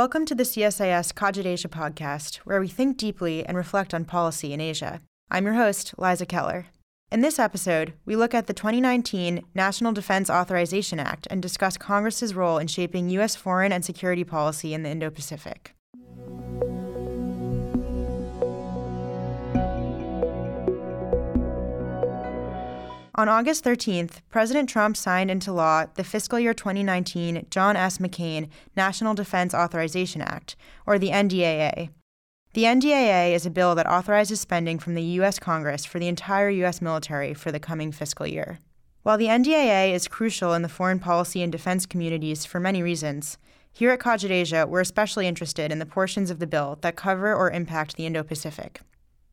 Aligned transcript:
Welcome 0.00 0.24
to 0.24 0.34
the 0.34 0.44
CSIS 0.44 1.12
Cogit 1.12 1.44
Asia 1.44 1.68
podcast, 1.68 2.36
where 2.36 2.58
we 2.58 2.68
think 2.68 2.96
deeply 2.96 3.44
and 3.44 3.54
reflect 3.54 3.92
on 3.92 4.06
policy 4.06 4.54
in 4.54 4.58
Asia. 4.58 5.02
I'm 5.30 5.44
your 5.44 5.56
host, 5.56 5.92
Liza 5.98 6.24
Keller. 6.24 6.68
In 7.12 7.20
this 7.20 7.38
episode, 7.38 7.92
we 8.06 8.16
look 8.16 8.32
at 8.32 8.46
the 8.46 8.54
2019 8.54 9.44
National 9.54 9.92
Defense 9.92 10.30
Authorization 10.30 10.98
Act 10.98 11.26
and 11.30 11.42
discuss 11.42 11.76
Congress's 11.76 12.34
role 12.34 12.56
in 12.56 12.66
shaping 12.66 13.10
U.S. 13.10 13.36
foreign 13.36 13.72
and 13.72 13.84
security 13.84 14.24
policy 14.24 14.72
in 14.72 14.84
the 14.84 14.88
Indo 14.88 15.10
Pacific. 15.10 15.74
On 23.20 23.28
August 23.28 23.64
13th, 23.64 24.22
President 24.30 24.66
Trump 24.66 24.96
signed 24.96 25.30
into 25.30 25.52
law 25.52 25.84
the 25.94 26.04
fiscal 26.04 26.40
year 26.40 26.54
2019 26.54 27.48
John 27.50 27.76
S. 27.76 27.98
McCain 27.98 28.48
National 28.74 29.12
Defense 29.12 29.52
Authorization 29.52 30.22
Act, 30.22 30.56
or 30.86 30.98
the 30.98 31.10
NDAA. 31.10 31.90
The 32.54 32.62
NDAA 32.62 33.34
is 33.34 33.44
a 33.44 33.50
bill 33.50 33.74
that 33.74 33.86
authorizes 33.86 34.40
spending 34.40 34.78
from 34.78 34.94
the 34.94 35.02
U.S. 35.20 35.38
Congress 35.38 35.84
for 35.84 35.98
the 35.98 36.08
entire 36.08 36.48
U.S. 36.48 36.80
military 36.80 37.34
for 37.34 37.52
the 37.52 37.60
coming 37.60 37.92
fiscal 37.92 38.26
year. 38.26 38.58
While 39.02 39.18
the 39.18 39.26
NDAA 39.26 39.92
is 39.92 40.08
crucial 40.08 40.54
in 40.54 40.62
the 40.62 40.68
foreign 40.70 40.98
policy 40.98 41.42
and 41.42 41.52
defense 41.52 41.84
communities 41.84 42.46
for 42.46 42.58
many 42.58 42.82
reasons, 42.82 43.36
here 43.70 43.90
at 43.90 44.00
Cogit 44.00 44.30
Asia, 44.30 44.66
we're 44.66 44.80
especially 44.80 45.26
interested 45.26 45.70
in 45.70 45.78
the 45.78 45.84
portions 45.84 46.30
of 46.30 46.38
the 46.38 46.46
bill 46.46 46.78
that 46.80 46.96
cover 46.96 47.34
or 47.34 47.50
impact 47.50 47.96
the 47.96 48.06
Indo 48.06 48.22
Pacific. 48.22 48.80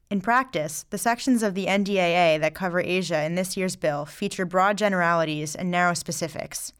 In 0.10 0.22
practice, 0.22 0.86
the 0.90 0.98
sections 0.98 1.44
of 1.44 1.54
the 1.54 1.66
NDAA 1.66 2.40
that 2.40 2.56
cover 2.56 2.80
Asia 2.80 3.24
in 3.24 3.36
this 3.36 3.58
year's 3.58 3.76
bill 3.76 4.06
feature 4.06 4.46
broad 4.46 4.78
generalities 4.78 5.54
and 5.54 5.70
narrow 5.70 5.94
specifics, 5.94 6.72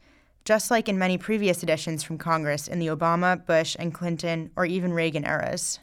just 0.46 0.70
like 0.70 0.88
in 0.88 0.98
many 0.98 1.18
previous 1.18 1.62
editions 1.62 2.02
from 2.02 2.16
Congress 2.16 2.66
in 2.66 2.78
the 2.78 2.86
Obama, 2.86 3.44
Bush, 3.44 3.76
and 3.78 3.92
Clinton, 3.92 4.50
or 4.56 4.64
even 4.64 4.94
Reagan 4.94 5.26
eras. 5.26 5.78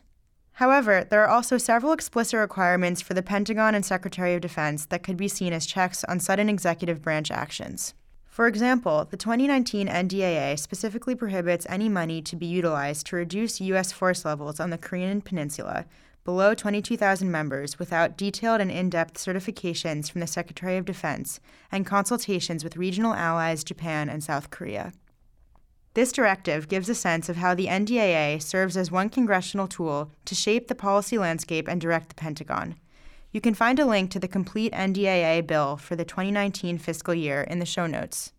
However, 0.54 1.05
there 1.08 1.21
are 1.23 1.30
also 1.30 1.59
several 1.59 1.93
explicit 1.93 2.40
requirements 2.40 3.02
for 3.02 3.13
the 3.13 3.21
Pentagon 3.21 3.76
and 3.76 3.85
Secretary 3.85 4.34
of 4.34 4.41
Defense 4.41 4.87
that 4.87 5.04
could 5.04 5.18
be 5.18 5.27
seen 5.27 5.54
as 5.54 5.68
checks 5.68 6.04
on 6.05 6.20
sudden 6.20 6.49
executive 6.49 7.04
branch 7.04 7.30
actions. 7.30 7.93
For 8.26 8.48
example, 8.48 9.05
the 9.05 9.18
2019 9.18 9.87
NDAA 9.87 10.57
specifically 10.57 11.13
prohibits 11.13 11.68
any 11.70 11.90
money 11.90 12.24
to 12.24 12.35
be 12.35 12.48
utilized 12.48 13.05
to 13.07 13.18
reduce 13.18 13.62
U.S. 13.62 13.91
force 13.91 14.26
levels 14.26 14.59
on 14.59 14.71
the 14.71 14.80
Korean 14.80 15.21
Peninsula 15.21 15.85
below 16.26 16.55
22,000 16.55 17.31
members 17.31 17.77
without 17.79 18.18
detailed 18.18 18.59
and 18.59 18.71
in 18.71 18.90
depth 18.90 19.13
certifications 19.13 20.12
from 20.12 20.21
the 20.21 20.27
Secretary 20.27 20.76
of 20.76 20.84
Defense 20.84 21.40
and 21.71 21.85
consultations 21.85 22.63
with 22.63 22.76
regional 22.76 23.13
allies 23.13 23.63
Japan 23.63 24.09
and 24.09 24.23
South 24.23 24.49
Korea. 24.49 24.91
This 25.93 26.12
directive 26.12 26.68
gives 26.68 26.90
a 26.90 26.96
sense 26.96 27.29
of 27.29 27.37
how 27.37 27.53
the 27.53 27.68
NDAA 27.68 28.41
serves 28.41 28.76
as 28.76 28.91
one 28.91 29.09
congressional 29.09 29.68
tool 29.68 30.12
to 30.26 30.35
shape 30.35 30.68
the 30.68 30.76
policy 30.76 31.18
landscape 31.18 31.70
and 31.70 31.79
direct 31.79 32.09
the 32.09 32.15
Pentagon. 32.15 32.76
You 33.31 33.40
can 33.40 33.53
find 33.53 33.79
a 33.79 33.85
link 33.85 34.12
to 34.12 34.20
the 34.20 34.27
complete 34.27 34.73
NDAA 34.73 35.46
bill 35.46 35.77
for 35.77 35.96
the 35.96 36.03
2019 36.03 36.79
fiscal 36.79 37.13
year 37.13 37.43
in 37.43 37.59
the 37.59 37.65
show 37.65 37.85
notes. 37.85 38.34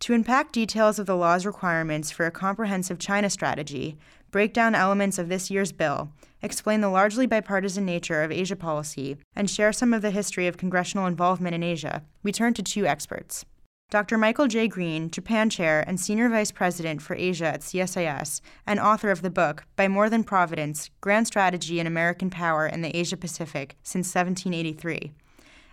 To 0.00 0.14
unpack 0.14 0.52
details 0.52 0.98
of 0.98 1.06
the 1.06 1.16
law's 1.16 1.44
requirements 1.44 2.10
for 2.10 2.24
a 2.24 2.30
comprehensive 2.30 2.98
China 2.98 3.28
strategy, 3.30 3.98
break 4.30 4.52
down 4.52 4.74
elements 4.74 5.18
of 5.18 5.28
this 5.28 5.50
year's 5.50 5.72
bill, 5.72 6.10
explain 6.46 6.80
the 6.80 6.88
largely 6.88 7.26
bipartisan 7.26 7.84
nature 7.84 8.22
of 8.22 8.32
Asia 8.32 8.56
policy, 8.56 9.18
and 9.34 9.50
share 9.50 9.72
some 9.72 9.92
of 9.92 10.00
the 10.00 10.12
history 10.12 10.46
of 10.46 10.56
congressional 10.56 11.06
involvement 11.06 11.54
in 11.54 11.62
Asia, 11.62 12.04
we 12.22 12.32
turn 12.32 12.54
to 12.54 12.62
two 12.62 12.86
experts. 12.86 13.44
Dr. 13.90 14.16
Michael 14.16 14.46
J. 14.46 14.66
Green, 14.66 15.10
Japan 15.10 15.50
Chair 15.50 15.84
and 15.86 16.00
Senior 16.00 16.28
Vice 16.28 16.50
President 16.50 17.02
for 17.02 17.14
Asia 17.14 17.46
at 17.46 17.60
CSIS, 17.60 18.40
and 18.66 18.80
author 18.80 19.10
of 19.10 19.22
the 19.22 19.30
book, 19.30 19.64
By 19.76 19.88
More 19.88 20.08
Than 20.08 20.24
Providence 20.24 20.90
Grand 21.00 21.26
Strategy 21.26 21.78
and 21.78 21.86
American 21.86 22.30
Power 22.30 22.66
in 22.66 22.82
the 22.82 22.96
Asia 22.96 23.16
Pacific 23.16 23.76
Since 23.82 24.14
1783. 24.14 25.12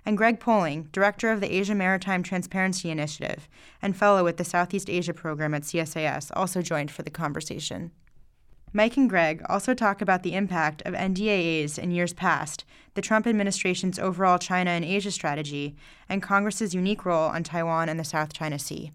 And 0.05 0.17
Greg 0.17 0.39
Poling, 0.39 0.89
Director 0.91 1.31
of 1.31 1.39
the 1.39 1.53
Asia 1.53 1.73
Maritime 1.73 2.23
Transparency 2.23 2.91
Initiative 2.91 3.47
and 3.81 3.95
Fellow 3.95 4.23
with 4.23 4.37
the 4.37 4.43
Southeast 4.43 4.89
Asia 4.89 5.13
Program 5.13 5.53
at 5.53 5.63
CSIS, 5.63 6.31
also 6.35 6.61
joined 6.61 6.91
for 6.91 7.03
the 7.03 7.09
conversation. 7.09 7.91
Mike 8.75 8.97
and 8.97 9.07
Greg 9.07 9.43
also 9.47 9.75
talk 9.75 10.01
about 10.01 10.23
the 10.23 10.33
impact 10.33 10.81
of 10.83 10.95
NDAAs 10.95 11.77
in 11.77 11.91
years 11.91 12.11
past, 12.11 12.65
the 12.95 13.01
Trump 13.01 13.27
administration's 13.27 13.99
overall 13.99 14.39
China 14.39 14.71
and 14.71 14.83
Asia 14.83 15.11
strategy, 15.11 15.75
and 16.09 16.23
Congress's 16.23 16.73
unique 16.73 17.05
role 17.05 17.29
on 17.29 17.43
Taiwan 17.43 17.87
and 17.87 17.99
the 17.99 18.03
South 18.03 18.33
China 18.33 18.57
Sea. 18.57 18.91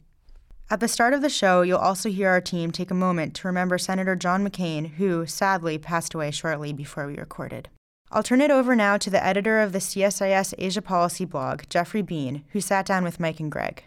At 0.69 0.81
the 0.81 0.89
start 0.89 1.15
of 1.15 1.23
the 1.23 1.31
show, 1.31 1.63
you'll 1.63 1.79
also 1.79 2.11
hear 2.11 2.29
our 2.29 2.41
team 2.41 2.73
take 2.73 2.91
a 2.91 2.95
moment 2.95 3.35
to 3.35 3.47
remember 3.47 3.79
Senator 3.79 4.17
John 4.17 4.47
McCain, 4.47 4.95
who 4.95 5.27
sadly 5.27 5.79
passed 5.79 6.13
away 6.13 6.33
shortly 6.33 6.73
before 6.73 7.07
we 7.07 7.17
recorded. 7.17 7.69
I'll 8.11 8.25
turn 8.25 8.41
it 8.41 8.51
over 8.51 8.75
now 8.75 8.97
to 8.97 9.11
the 9.11 9.25
editor 9.25 9.61
of 9.61 9.73
the 9.73 9.79
CSIS 9.79 10.55
Asia 10.59 10.83
Policy 10.83 11.25
blog, 11.25 11.63
Jeffrey 11.71 12.03
Bean, 12.03 12.43
who 12.49 12.61
sat 12.61 12.85
down 12.85 13.05
with 13.05 13.21
Mike 13.21 13.39
and 13.39 13.53
Greg. 13.53 13.85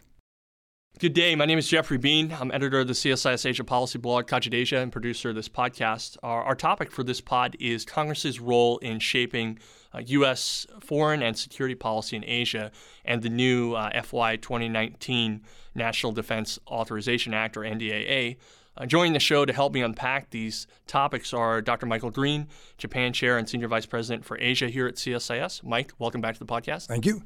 Good 1.02 1.14
day. 1.14 1.36
My 1.36 1.46
name 1.46 1.58
is 1.58 1.68
Jeffrey 1.68 1.98
Bean. 1.98 2.32
I'm 2.40 2.52
editor 2.52 2.82
of 2.82 2.86
the 2.86 2.94
CSIS 2.94 3.44
Asia 3.44 3.64
Policy 3.64 3.98
blog, 3.98 4.32
Asia, 4.32 4.78
and 4.78 4.92
producer 4.92 5.30
of 5.30 5.36
this 5.36 5.50
podcast. 5.50 6.16
Our, 6.22 6.44
our, 6.44 6.54
topic 6.54 6.92
for 6.92 7.02
this 7.02 7.20
pod 7.20 7.58
is 7.60 7.86
Congress's 7.86 8.40
role 8.40 8.78
in 8.78 9.00
shaping 9.00 9.58
uh, 9.96 10.04
U.S. 10.06 10.68
foreign 10.80 11.24
and 11.24 11.36
security 11.36 11.74
policy 11.74 12.18
in 12.18 12.24
Asia 12.24 12.72
and 13.04 13.24
the 13.24 13.30
new 13.30 13.74
uh, 13.74 14.00
FY 14.04 14.36
2019 14.36 15.42
National 15.74 16.12
Defense 16.12 16.60
Authorization 16.68 17.34
Act, 17.34 17.58
or 17.58 17.62
NDAA. 17.62 18.38
Uh, 18.78 18.86
joining 18.86 19.14
the 19.14 19.20
show 19.20 19.44
to 19.44 19.54
help 19.54 19.74
me 19.74 19.82
unpack 19.82 20.30
these 20.30 20.68
topics 20.86 21.34
are 21.34 21.64
Dr. 21.64 21.88
Michael 21.88 22.12
Green, 22.12 22.48
Japan 22.78 23.12
Chair 23.12 23.40
and 23.40 23.50
Senior 23.50 23.70
Vice 23.70 23.88
President 23.88 24.24
for 24.24 24.38
Asia 24.38 24.70
here 24.70 24.86
at 24.86 24.98
CSIS. 24.98 25.64
Mike, 25.64 25.94
welcome 25.98 26.22
back 26.22 26.36
to 26.36 26.40
the 26.40 26.46
podcast. 26.46 26.86
Thank 26.86 27.08
you 27.08 27.24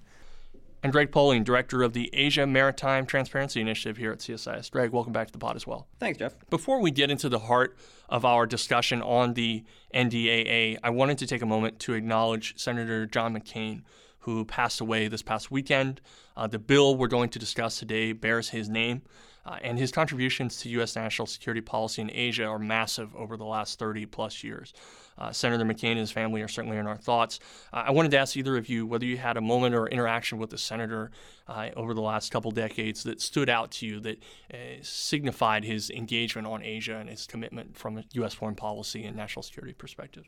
and 0.85 0.91
Greg 0.91 1.12
Poling, 1.12 1.44
Director 1.44 1.81
of 1.81 1.94
the 1.94 2.12
Asia 2.13 2.46
Maritime 2.46 3.07
Transparency 3.07 3.59
Initiative 3.59 3.97
here 3.97 4.12
at 4.12 4.19
CSIS. 4.19 4.69
Greg, 4.69 4.91
welcome 4.91 5.12
back 5.12 5.25
to 5.25 5.34
the 5.34 5.40
pod 5.40 5.56
as 5.56 5.66
well. 5.66 5.88
Thanks, 6.00 6.19
Jeff. 6.19 6.35
Before 6.51 6.79
we 6.79 6.91
get 6.91 7.09
into 7.09 7.28
the 7.28 7.40
heart 7.40 7.75
of 8.07 8.23
our 8.23 8.46
discussion 8.46 9.01
on 9.01 9.34
the 9.34 9.63
NDAA, 9.95 10.78
I 10.84 10.90
wanted 10.91 11.18
to 11.18 11.25
take 11.25 11.41
a 11.41 11.45
moment 11.47 11.79
to 11.79 11.95
acknowledge 11.95 12.59
Senator 12.59 13.07
John 13.07 13.35
McCain, 13.35 13.81
who 14.19 14.45
passed 14.45 14.79
away 14.79 15.07
this 15.07 15.24
past 15.24 15.50
weekend. 15.50 16.01
Uh, 16.38 16.45
the 16.45 16.59
bill 16.59 16.95
we're 16.95 17.07
going 17.07 17.29
to 17.29 17.40
discuss 17.40 17.79
today 17.79 18.12
bears 18.12 18.50
his 18.50 18.69
name. 18.69 19.01
Uh, 19.45 19.57
and 19.61 19.78
his 19.78 19.91
contributions 19.91 20.57
to 20.57 20.69
U.S. 20.69 20.95
national 20.95 21.28
security 21.28 21.61
policy 21.61 22.01
in 22.01 22.09
Asia 22.11 22.45
are 22.45 22.57
massive 22.57 23.16
over 23.16 23.38
the 23.38 23.45
last 23.45 23.78
30 23.78 24.06
plus 24.07 24.44
years. 24.44 24.73
Uh, 25.17 25.31
Senator 25.31 25.63
McCain 25.63 25.91
and 25.91 26.00
his 26.00 26.11
family 26.11 26.41
are 26.41 26.47
certainly 26.47 26.78
in 26.78 26.88
our 26.88 26.97
thoughts. 26.97 27.39
Uh, 27.72 27.83
I 27.88 27.91
wanted 27.91 28.11
to 28.11 28.17
ask 28.17 28.35
either 28.35 28.57
of 28.57 28.67
you 28.67 28.85
whether 28.85 29.06
you 29.06 29.17
had 29.17 29.38
a 29.38 29.41
moment 29.41 29.75
or 29.75 29.88
interaction 29.88 30.39
with 30.39 30.50
the 30.50 30.57
senator 30.57 31.11
uh, 31.47 31.69
over 31.75 31.94
the 31.94 32.01
last 32.01 32.31
couple 32.31 32.51
decades 32.51 33.03
that 33.03 33.22
stood 33.22 33.50
out 33.50 33.72
to 33.72 33.85
you 33.85 34.00
that 34.01 34.17
uh, 34.53 34.57
signified 34.81 35.63
his 35.63 35.89
engagement 35.89 36.47
on 36.47 36.63
Asia 36.63 36.97
and 36.97 37.09
his 37.09 37.27
commitment 37.27 37.77
from 37.77 37.97
a 37.97 38.03
U.S. 38.13 38.33
foreign 38.33 38.56
policy 38.56 39.06
and 39.06 39.16
national 39.16 39.44
security 39.44 39.73
perspective. 39.73 40.25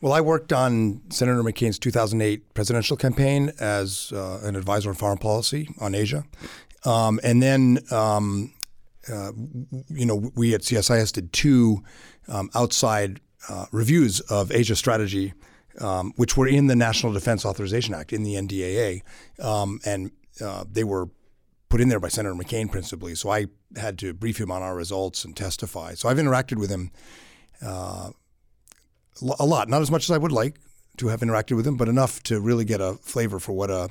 Well, 0.00 0.12
I 0.12 0.20
worked 0.20 0.52
on 0.52 1.02
Senator 1.10 1.42
McCain's 1.42 1.78
2008 1.78 2.54
presidential 2.54 2.96
campaign 2.96 3.52
as 3.60 4.12
uh, 4.12 4.40
an 4.42 4.56
advisor 4.56 4.90
on 4.90 4.96
foreign 4.96 5.18
policy 5.18 5.68
on 5.80 5.94
Asia. 5.94 6.24
Um, 6.84 7.20
and 7.22 7.42
then, 7.42 7.78
um, 7.90 8.52
uh, 9.12 9.32
you 9.88 10.06
know, 10.06 10.30
we 10.34 10.54
at 10.54 10.62
CSIS 10.62 11.12
did 11.12 11.32
two 11.32 11.82
um, 12.28 12.50
outside 12.54 13.20
uh, 13.48 13.66
reviews 13.72 14.20
of 14.20 14.50
Asia 14.50 14.76
strategy, 14.76 15.34
um, 15.80 16.12
which 16.16 16.36
were 16.36 16.46
in 16.46 16.66
the 16.66 16.76
National 16.76 17.12
Defense 17.12 17.44
Authorization 17.44 17.94
Act, 17.94 18.12
in 18.12 18.22
the 18.22 18.34
NDAA. 18.34 19.02
Um, 19.44 19.80
and 19.84 20.10
uh, 20.40 20.64
they 20.70 20.84
were 20.84 21.08
put 21.68 21.80
in 21.80 21.88
there 21.88 22.00
by 22.00 22.08
Senator 22.08 22.34
McCain 22.34 22.70
principally. 22.70 23.14
So 23.14 23.30
I 23.30 23.46
had 23.76 23.98
to 23.98 24.14
brief 24.14 24.40
him 24.40 24.50
on 24.50 24.62
our 24.62 24.76
results 24.76 25.24
and 25.24 25.36
testify. 25.36 25.94
So 25.94 26.08
I've 26.08 26.18
interacted 26.18 26.58
with 26.58 26.70
him 26.70 26.90
uh, 27.62 28.10
a 29.38 29.44
lot, 29.44 29.68
not 29.68 29.82
as 29.82 29.90
much 29.90 30.04
as 30.04 30.10
I 30.10 30.18
would 30.18 30.32
like 30.32 30.56
to 30.98 31.08
have 31.08 31.20
interacted 31.20 31.56
with 31.56 31.66
him, 31.66 31.76
but 31.76 31.88
enough 31.88 32.22
to 32.24 32.40
really 32.40 32.64
get 32.64 32.80
a 32.80 32.94
flavor 32.94 33.38
for 33.38 33.52
what 33.52 33.70
a 33.70 33.88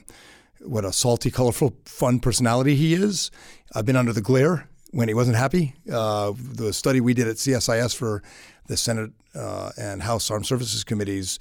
what 0.62 0.86
a 0.86 0.94
salty, 0.94 1.30
colorful, 1.30 1.76
fun 1.84 2.22
personality 2.22 2.76
he 2.76 2.94
is. 2.94 3.32
I've 3.76 3.86
been 3.86 3.98
under 3.98 4.14
the 4.14 4.22
glare 4.22 4.70
when 4.94 5.07
he 5.07 5.13
wasn't 5.13 5.36
happy. 5.36 5.74
Uh, 5.92 6.34
the 6.38 6.72
study 6.72 7.01
we 7.01 7.13
did 7.13 7.28
at 7.28 7.38
CSIS 7.38 7.95
for 7.95 8.22
the 8.68 8.78
Senate 8.78 9.12
uh, 9.36 9.72
and 9.75 10.04
House 10.04 10.30
Armed 10.30 10.45
Services 10.45 10.84
Committees, 10.84 11.40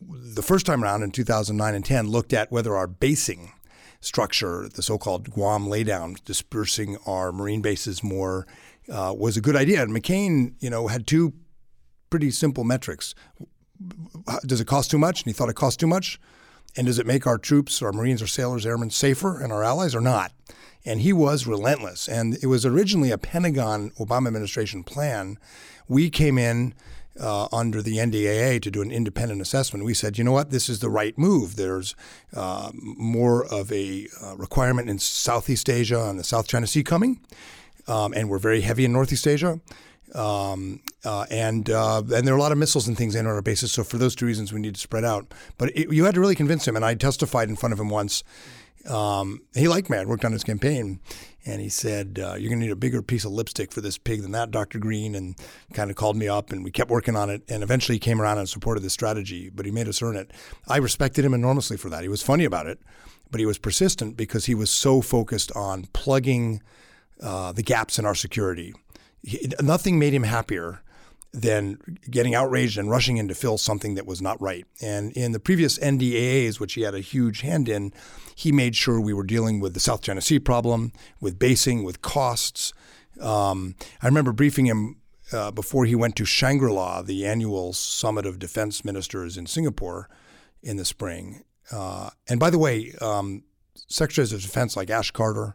the 0.00 0.42
first 0.42 0.64
time 0.64 0.82
around 0.82 1.02
in 1.02 1.10
2009 1.10 1.74
and 1.74 1.84
10, 1.84 2.06
looked 2.06 2.32
at 2.32 2.50
whether 2.52 2.76
our 2.76 2.86
basing 2.86 3.52
structure, 4.00 4.68
the 4.72 4.82
so-called 4.82 5.30
Guam 5.30 5.66
laydown, 5.66 6.22
dispersing 6.24 6.96
our 7.06 7.32
Marine 7.32 7.60
bases 7.60 8.04
more, 8.04 8.46
uh, 8.88 9.12
was 9.16 9.36
a 9.36 9.40
good 9.40 9.56
idea. 9.56 9.82
And 9.82 9.90
McCain, 9.90 10.54
you 10.60 10.70
know, 10.70 10.86
had 10.86 11.08
two 11.08 11.34
pretty 12.08 12.30
simple 12.30 12.62
metrics. 12.62 13.16
Does 14.46 14.60
it 14.60 14.68
cost 14.68 14.92
too 14.92 14.98
much? 14.98 15.22
And 15.22 15.26
he 15.26 15.32
thought 15.32 15.48
it 15.48 15.56
cost 15.56 15.80
too 15.80 15.88
much. 15.88 16.20
And 16.76 16.86
does 16.86 17.00
it 17.00 17.06
make 17.06 17.26
our 17.26 17.36
troops, 17.36 17.82
our 17.82 17.92
Marines, 17.92 18.22
our 18.22 18.28
sailors, 18.28 18.64
airmen 18.64 18.90
safer 18.90 19.40
and 19.40 19.52
our 19.52 19.64
allies 19.64 19.94
or 19.94 20.00
not? 20.00 20.32
And 20.86 21.00
he 21.00 21.12
was 21.12 21.46
relentless. 21.46 22.08
And 22.08 22.38
it 22.42 22.46
was 22.46 22.64
originally 22.64 23.10
a 23.10 23.18
Pentagon 23.18 23.90
Obama 23.98 24.28
administration 24.28 24.84
plan 24.84 25.38
we 25.88 26.10
came 26.10 26.38
in 26.38 26.74
uh, 27.20 27.48
under 27.52 27.82
the 27.82 27.96
NDAA 27.96 28.60
to 28.62 28.70
do 28.70 28.82
an 28.82 28.90
independent 28.90 29.40
assessment. 29.40 29.84
We 29.84 29.94
said, 29.94 30.18
you 30.18 30.24
know 30.24 30.32
what, 30.32 30.50
this 30.50 30.68
is 30.68 30.80
the 30.80 30.90
right 30.90 31.16
move. 31.16 31.56
There's 31.56 31.94
uh, 32.34 32.70
more 32.74 33.46
of 33.46 33.72
a 33.72 34.08
uh, 34.22 34.36
requirement 34.36 34.88
in 34.88 34.98
Southeast 34.98 35.68
Asia 35.68 36.08
and 36.08 36.18
the 36.18 36.24
South 36.24 36.46
China 36.46 36.66
Sea 36.66 36.82
coming, 36.82 37.20
um, 37.88 38.12
and 38.12 38.28
we're 38.28 38.38
very 38.38 38.60
heavy 38.60 38.84
in 38.84 38.92
Northeast 38.92 39.26
Asia. 39.26 39.60
Um, 40.14 40.82
uh, 41.04 41.26
and 41.30 41.68
uh, 41.68 41.98
and 41.98 42.26
there 42.26 42.32
are 42.32 42.38
a 42.38 42.40
lot 42.40 42.52
of 42.52 42.58
missiles 42.58 42.86
and 42.86 42.96
things 42.96 43.14
in 43.14 43.26
on 43.26 43.32
our 43.32 43.42
bases. 43.42 43.72
So 43.72 43.82
for 43.82 43.98
those 43.98 44.14
two 44.14 44.24
reasons, 44.24 44.52
we 44.52 44.60
need 44.60 44.74
to 44.74 44.80
spread 44.80 45.04
out. 45.04 45.34
But 45.58 45.76
it, 45.76 45.92
you 45.92 46.04
had 46.04 46.14
to 46.14 46.20
really 46.20 46.36
convince 46.36 46.66
him. 46.66 46.76
And 46.76 46.84
I 46.84 46.94
testified 46.94 47.48
in 47.48 47.56
front 47.56 47.72
of 47.72 47.80
him 47.80 47.90
once. 47.90 48.22
Um, 48.88 49.42
he 49.54 49.68
liked 49.68 49.90
me. 49.90 49.98
I 49.98 50.04
worked 50.04 50.24
on 50.24 50.32
his 50.32 50.44
campaign, 50.44 51.00
and 51.44 51.60
he 51.60 51.68
said, 51.68 52.18
uh, 52.22 52.34
"You're 52.34 52.48
going 52.48 52.60
to 52.60 52.66
need 52.66 52.72
a 52.72 52.76
bigger 52.76 53.02
piece 53.02 53.24
of 53.24 53.32
lipstick 53.32 53.72
for 53.72 53.80
this 53.80 53.98
pig 53.98 54.22
than 54.22 54.32
that, 54.32 54.50
Dr. 54.50 54.78
Green." 54.78 55.14
And 55.14 55.36
kind 55.72 55.90
of 55.90 55.96
called 55.96 56.16
me 56.16 56.28
up, 56.28 56.52
and 56.52 56.64
we 56.64 56.70
kept 56.70 56.90
working 56.90 57.16
on 57.16 57.30
it. 57.30 57.42
And 57.48 57.62
eventually, 57.62 57.96
he 57.96 58.00
came 58.00 58.20
around 58.20 58.38
and 58.38 58.48
supported 58.48 58.82
the 58.82 58.90
strategy. 58.90 59.50
But 59.50 59.66
he 59.66 59.72
made 59.72 59.88
us 59.88 60.02
earn 60.02 60.16
it. 60.16 60.32
I 60.68 60.78
respected 60.78 61.24
him 61.24 61.34
enormously 61.34 61.76
for 61.76 61.88
that. 61.90 62.02
He 62.02 62.08
was 62.08 62.22
funny 62.22 62.44
about 62.44 62.66
it, 62.66 62.80
but 63.30 63.40
he 63.40 63.46
was 63.46 63.58
persistent 63.58 64.16
because 64.16 64.46
he 64.46 64.54
was 64.54 64.70
so 64.70 65.00
focused 65.00 65.52
on 65.52 65.86
plugging 65.92 66.62
uh, 67.20 67.52
the 67.52 67.62
gaps 67.62 67.98
in 67.98 68.04
our 68.04 68.14
security 68.14 68.74
he, 69.26 69.48
nothing 69.60 69.98
made 69.98 70.14
him 70.14 70.22
happier 70.22 70.82
than 71.36 71.98
getting 72.10 72.34
outraged 72.34 72.78
and 72.78 72.88
rushing 72.88 73.18
in 73.18 73.28
to 73.28 73.34
fill 73.34 73.58
something 73.58 73.94
that 73.94 74.06
was 74.06 74.22
not 74.22 74.40
right. 74.40 74.64
And 74.80 75.12
in 75.12 75.32
the 75.32 75.38
previous 75.38 75.78
NDAAs, 75.78 76.58
which 76.58 76.72
he 76.72 76.80
had 76.80 76.94
a 76.94 77.00
huge 77.00 77.42
hand 77.42 77.68
in, 77.68 77.92
he 78.34 78.50
made 78.52 78.74
sure 78.74 78.98
we 78.98 79.12
were 79.12 79.22
dealing 79.22 79.60
with 79.60 79.74
the 79.74 79.80
South 79.80 80.00
China 80.00 80.22
Sea 80.22 80.38
problem, 80.38 80.92
with 81.20 81.38
basing, 81.38 81.84
with 81.84 82.00
costs. 82.00 82.72
Um, 83.20 83.74
I 84.00 84.06
remember 84.06 84.32
briefing 84.32 84.64
him 84.64 84.96
uh, 85.30 85.50
before 85.50 85.84
he 85.84 85.94
went 85.94 86.16
to 86.16 86.24
Shangri 86.24 86.70
La, 86.70 87.02
the 87.02 87.26
annual 87.26 87.74
summit 87.74 88.24
of 88.24 88.38
defense 88.38 88.82
ministers 88.82 89.36
in 89.36 89.46
Singapore 89.46 90.08
in 90.62 90.78
the 90.78 90.84
spring. 90.86 91.42
Uh, 91.70 92.10
and 92.28 92.40
by 92.40 92.48
the 92.48 92.58
way, 92.58 92.94
um, 93.02 93.42
secretaries 93.88 94.32
of 94.32 94.40
defense 94.40 94.74
like 94.74 94.88
Ash 94.88 95.10
Carter, 95.10 95.54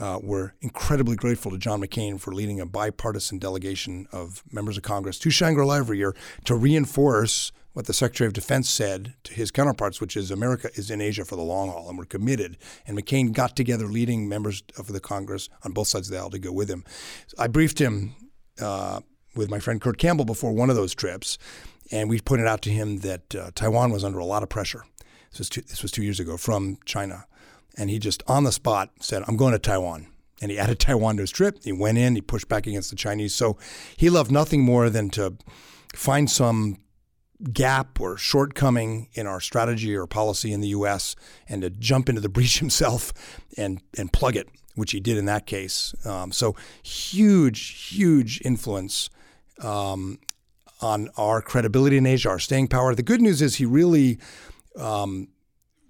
uh, 0.00 0.18
we're 0.22 0.52
incredibly 0.62 1.14
grateful 1.14 1.50
to 1.50 1.58
John 1.58 1.82
McCain 1.82 2.18
for 2.18 2.32
leading 2.32 2.58
a 2.58 2.66
bipartisan 2.66 3.38
delegation 3.38 4.08
of 4.10 4.42
members 4.50 4.78
of 4.78 4.82
Congress 4.82 5.18
to 5.20 5.30
Shangri 5.30 5.64
La 5.64 5.74
every 5.74 5.98
year 5.98 6.16
to 6.46 6.54
reinforce 6.54 7.52
what 7.74 7.86
the 7.86 7.92
Secretary 7.92 8.26
of 8.26 8.32
Defense 8.32 8.68
said 8.68 9.14
to 9.24 9.34
his 9.34 9.50
counterparts, 9.50 10.00
which 10.00 10.16
is 10.16 10.30
America 10.30 10.70
is 10.74 10.90
in 10.90 11.00
Asia 11.00 11.24
for 11.24 11.36
the 11.36 11.42
long 11.42 11.68
haul, 11.68 11.88
and 11.88 11.98
we're 11.98 12.04
committed. 12.04 12.56
And 12.86 12.98
McCain 12.98 13.32
got 13.32 13.54
together 13.54 13.86
leading 13.86 14.28
members 14.28 14.62
of 14.76 14.88
the 14.88 15.00
Congress 15.00 15.48
on 15.64 15.72
both 15.72 15.86
sides 15.86 16.08
of 16.08 16.14
the 16.14 16.18
aisle 16.18 16.30
to 16.30 16.38
go 16.38 16.50
with 16.50 16.68
him. 16.68 16.82
I 17.38 17.46
briefed 17.46 17.78
him 17.78 18.14
uh, 18.60 19.00
with 19.36 19.50
my 19.50 19.60
friend 19.60 19.80
Kurt 19.80 19.98
Campbell 19.98 20.24
before 20.24 20.52
one 20.52 20.70
of 20.70 20.76
those 20.76 20.94
trips, 20.94 21.38
and 21.92 22.08
we 22.08 22.18
pointed 22.20 22.46
out 22.46 22.62
to 22.62 22.70
him 22.70 22.98
that 23.00 23.34
uh, 23.34 23.50
Taiwan 23.54 23.92
was 23.92 24.02
under 24.02 24.18
a 24.18 24.24
lot 24.24 24.42
of 24.42 24.48
pressure. 24.48 24.84
This 25.30 25.38
was, 25.38 25.48
two, 25.50 25.60
this 25.60 25.82
was 25.82 25.92
two 25.92 26.02
years 26.02 26.18
ago 26.18 26.36
from 26.36 26.78
China 26.86 27.26
and 27.76 27.90
he 27.90 27.98
just 27.98 28.22
on 28.26 28.44
the 28.44 28.52
spot 28.52 28.90
said, 29.00 29.22
"I'm 29.26 29.36
going 29.36 29.52
to 29.52 29.58
Taiwan." 29.58 30.06
And 30.42 30.50
he 30.50 30.58
added 30.58 30.78
Taiwan 30.80 31.16
to 31.16 31.22
his 31.22 31.30
trip. 31.30 31.58
He 31.64 31.72
went 31.72 31.98
in. 31.98 32.14
He 32.14 32.20
pushed 32.20 32.48
back 32.48 32.66
against 32.66 32.90
the 32.90 32.96
Chinese. 32.96 33.34
So 33.34 33.58
he 33.96 34.10
loved 34.10 34.30
nothing 34.30 34.62
more 34.62 34.90
than 34.90 35.10
to 35.10 35.36
find 35.94 36.30
some 36.30 36.78
gap 37.52 38.00
or 38.00 38.16
shortcoming 38.16 39.08
in 39.14 39.26
our 39.26 39.40
strategy 39.40 39.94
or 39.96 40.06
policy 40.06 40.52
in 40.52 40.60
the 40.60 40.68
U.S. 40.68 41.16
and 41.48 41.62
to 41.62 41.70
jump 41.70 42.08
into 42.08 42.20
the 42.20 42.28
breach 42.36 42.58
himself 42.58 43.12
and 43.56 43.80
and 43.96 44.12
plug 44.12 44.36
it, 44.36 44.48
which 44.74 44.92
he 44.92 45.00
did 45.00 45.16
in 45.16 45.26
that 45.26 45.46
case. 45.46 45.94
Um, 46.04 46.32
so 46.32 46.56
huge, 46.82 47.88
huge 47.90 48.40
influence 48.44 49.10
um, 49.62 50.18
on 50.80 51.08
our 51.16 51.42
credibility 51.42 51.96
in 51.96 52.06
Asia, 52.06 52.28
our 52.30 52.38
staying 52.38 52.68
power. 52.68 52.94
The 52.94 53.02
good 53.02 53.20
news 53.20 53.42
is 53.42 53.56
he 53.56 53.66
really 53.66 54.18
um, 54.76 55.28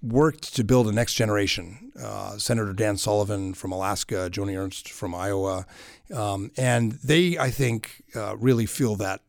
worked 0.02 0.54
to 0.56 0.64
build 0.64 0.88
a 0.88 0.92
next 0.92 1.14
generation. 1.14 1.92
Uh, 2.00 2.38
Senator 2.38 2.72
Dan 2.72 2.96
Sullivan 2.96 3.54
from 3.54 3.72
Alaska, 3.72 4.30
Joni 4.30 4.56
Ernst 4.56 4.90
from 4.90 5.14
Iowa, 5.14 5.66
um, 6.14 6.50
and 6.56 6.92
they, 6.92 7.38
I 7.38 7.50
think, 7.50 8.02
uh, 8.14 8.36
really 8.36 8.66
feel 8.66 8.96
that 8.96 9.22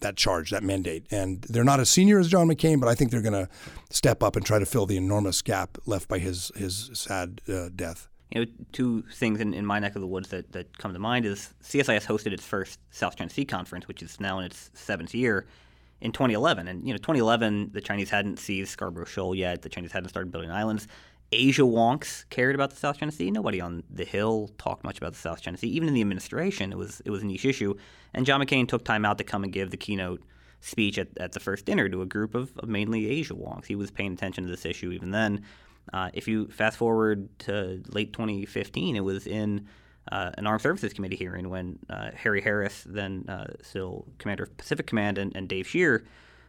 that 0.00 0.16
charge, 0.16 0.50
that 0.50 0.62
mandate. 0.62 1.06
And 1.10 1.42
they're 1.42 1.64
not 1.64 1.80
as 1.80 1.88
senior 1.88 2.18
as 2.18 2.28
John 2.28 2.48
McCain, 2.48 2.80
but 2.80 2.88
I 2.88 2.94
think 2.94 3.10
they're 3.10 3.22
going 3.22 3.46
to 3.46 3.48
step 3.90 4.22
up 4.22 4.36
and 4.36 4.44
try 4.44 4.58
to 4.58 4.66
fill 4.66 4.84
the 4.84 4.96
enormous 4.96 5.40
gap 5.42 5.78
left 5.86 6.08
by 6.08 6.18
his 6.18 6.50
his 6.56 6.90
sad 6.92 7.40
uh, 7.48 7.68
death. 7.74 8.08
You 8.30 8.44
know, 8.44 8.50
two 8.72 9.02
things 9.12 9.40
in, 9.40 9.52
in 9.52 9.66
my 9.66 9.78
neck 9.78 9.94
of 9.94 10.00
the 10.00 10.06
woods 10.06 10.30
that, 10.30 10.52
that 10.52 10.78
come 10.78 10.92
to 10.92 10.98
mind 10.98 11.26
is 11.26 11.52
CSIS 11.62 12.06
hosted 12.06 12.32
its 12.32 12.44
first 12.44 12.80
South 12.90 13.16
China 13.16 13.30
Sea 13.30 13.44
conference, 13.44 13.86
which 13.86 14.02
is 14.02 14.18
now 14.20 14.38
in 14.38 14.46
its 14.46 14.70
seventh 14.74 15.14
year 15.14 15.46
in 16.02 16.12
2011. 16.12 16.68
And 16.68 16.86
you 16.86 16.92
know, 16.92 16.98
2011, 16.98 17.70
the 17.72 17.80
Chinese 17.80 18.10
hadn't 18.10 18.38
seized 18.38 18.70
Scarborough 18.70 19.06
Shoal 19.06 19.34
yet. 19.34 19.62
The 19.62 19.68
Chinese 19.68 19.92
hadn't 19.92 20.08
started 20.08 20.30
building 20.30 20.50
islands. 20.50 20.88
Asia 21.30 21.62
wonks 21.62 22.28
cared 22.28 22.54
about 22.54 22.70
the 22.70 22.76
South 22.76 22.98
China 22.98 23.10
Sea. 23.10 23.30
Nobody 23.30 23.60
on 23.60 23.84
the 23.88 24.04
Hill 24.04 24.50
talked 24.58 24.84
much 24.84 24.98
about 24.98 25.12
the 25.12 25.18
South 25.18 25.40
China 25.40 25.56
Sea. 25.56 25.68
Even 25.68 25.88
in 25.88 25.94
the 25.94 26.02
administration, 26.02 26.72
it 26.72 26.76
was 26.76 27.00
it 27.06 27.10
was 27.10 27.22
a 27.22 27.26
niche 27.26 27.46
issue. 27.46 27.74
And 28.12 28.26
John 28.26 28.40
McCain 28.42 28.68
took 28.68 28.84
time 28.84 29.04
out 29.04 29.16
to 29.18 29.24
come 29.24 29.44
and 29.44 29.52
give 29.52 29.70
the 29.70 29.76
keynote 29.78 30.22
speech 30.60 30.98
at, 30.98 31.08
at 31.18 31.32
the 31.32 31.40
first 31.40 31.64
dinner 31.64 31.88
to 31.88 32.02
a 32.02 32.06
group 32.06 32.34
of, 32.34 32.52
of 32.58 32.68
mainly 32.68 33.08
Asia 33.08 33.34
wonks. 33.34 33.66
He 33.66 33.76
was 33.76 33.90
paying 33.90 34.12
attention 34.12 34.44
to 34.44 34.50
this 34.50 34.66
issue 34.66 34.90
even 34.90 35.10
then. 35.10 35.44
Uh, 35.92 36.10
if 36.12 36.28
you 36.28 36.48
fast 36.48 36.76
forward 36.76 37.28
to 37.40 37.82
late 37.88 38.12
2015, 38.12 38.94
it 38.94 39.00
was 39.00 39.26
in 39.26 39.66
uh, 40.10 40.30
an 40.36 40.46
Armed 40.46 40.62
Services 40.62 40.92
Committee 40.92 41.16
hearing 41.16 41.48
when 41.48 41.78
uh, 41.88 42.10
Harry 42.14 42.40
Harris, 42.40 42.84
then 42.86 43.24
uh, 43.28 43.46
still 43.62 44.06
commander 44.18 44.44
of 44.44 44.56
Pacific 44.56 44.86
Command, 44.86 45.18
and, 45.18 45.34
and 45.36 45.48
Dave 45.48 45.68
Shear 45.68 46.04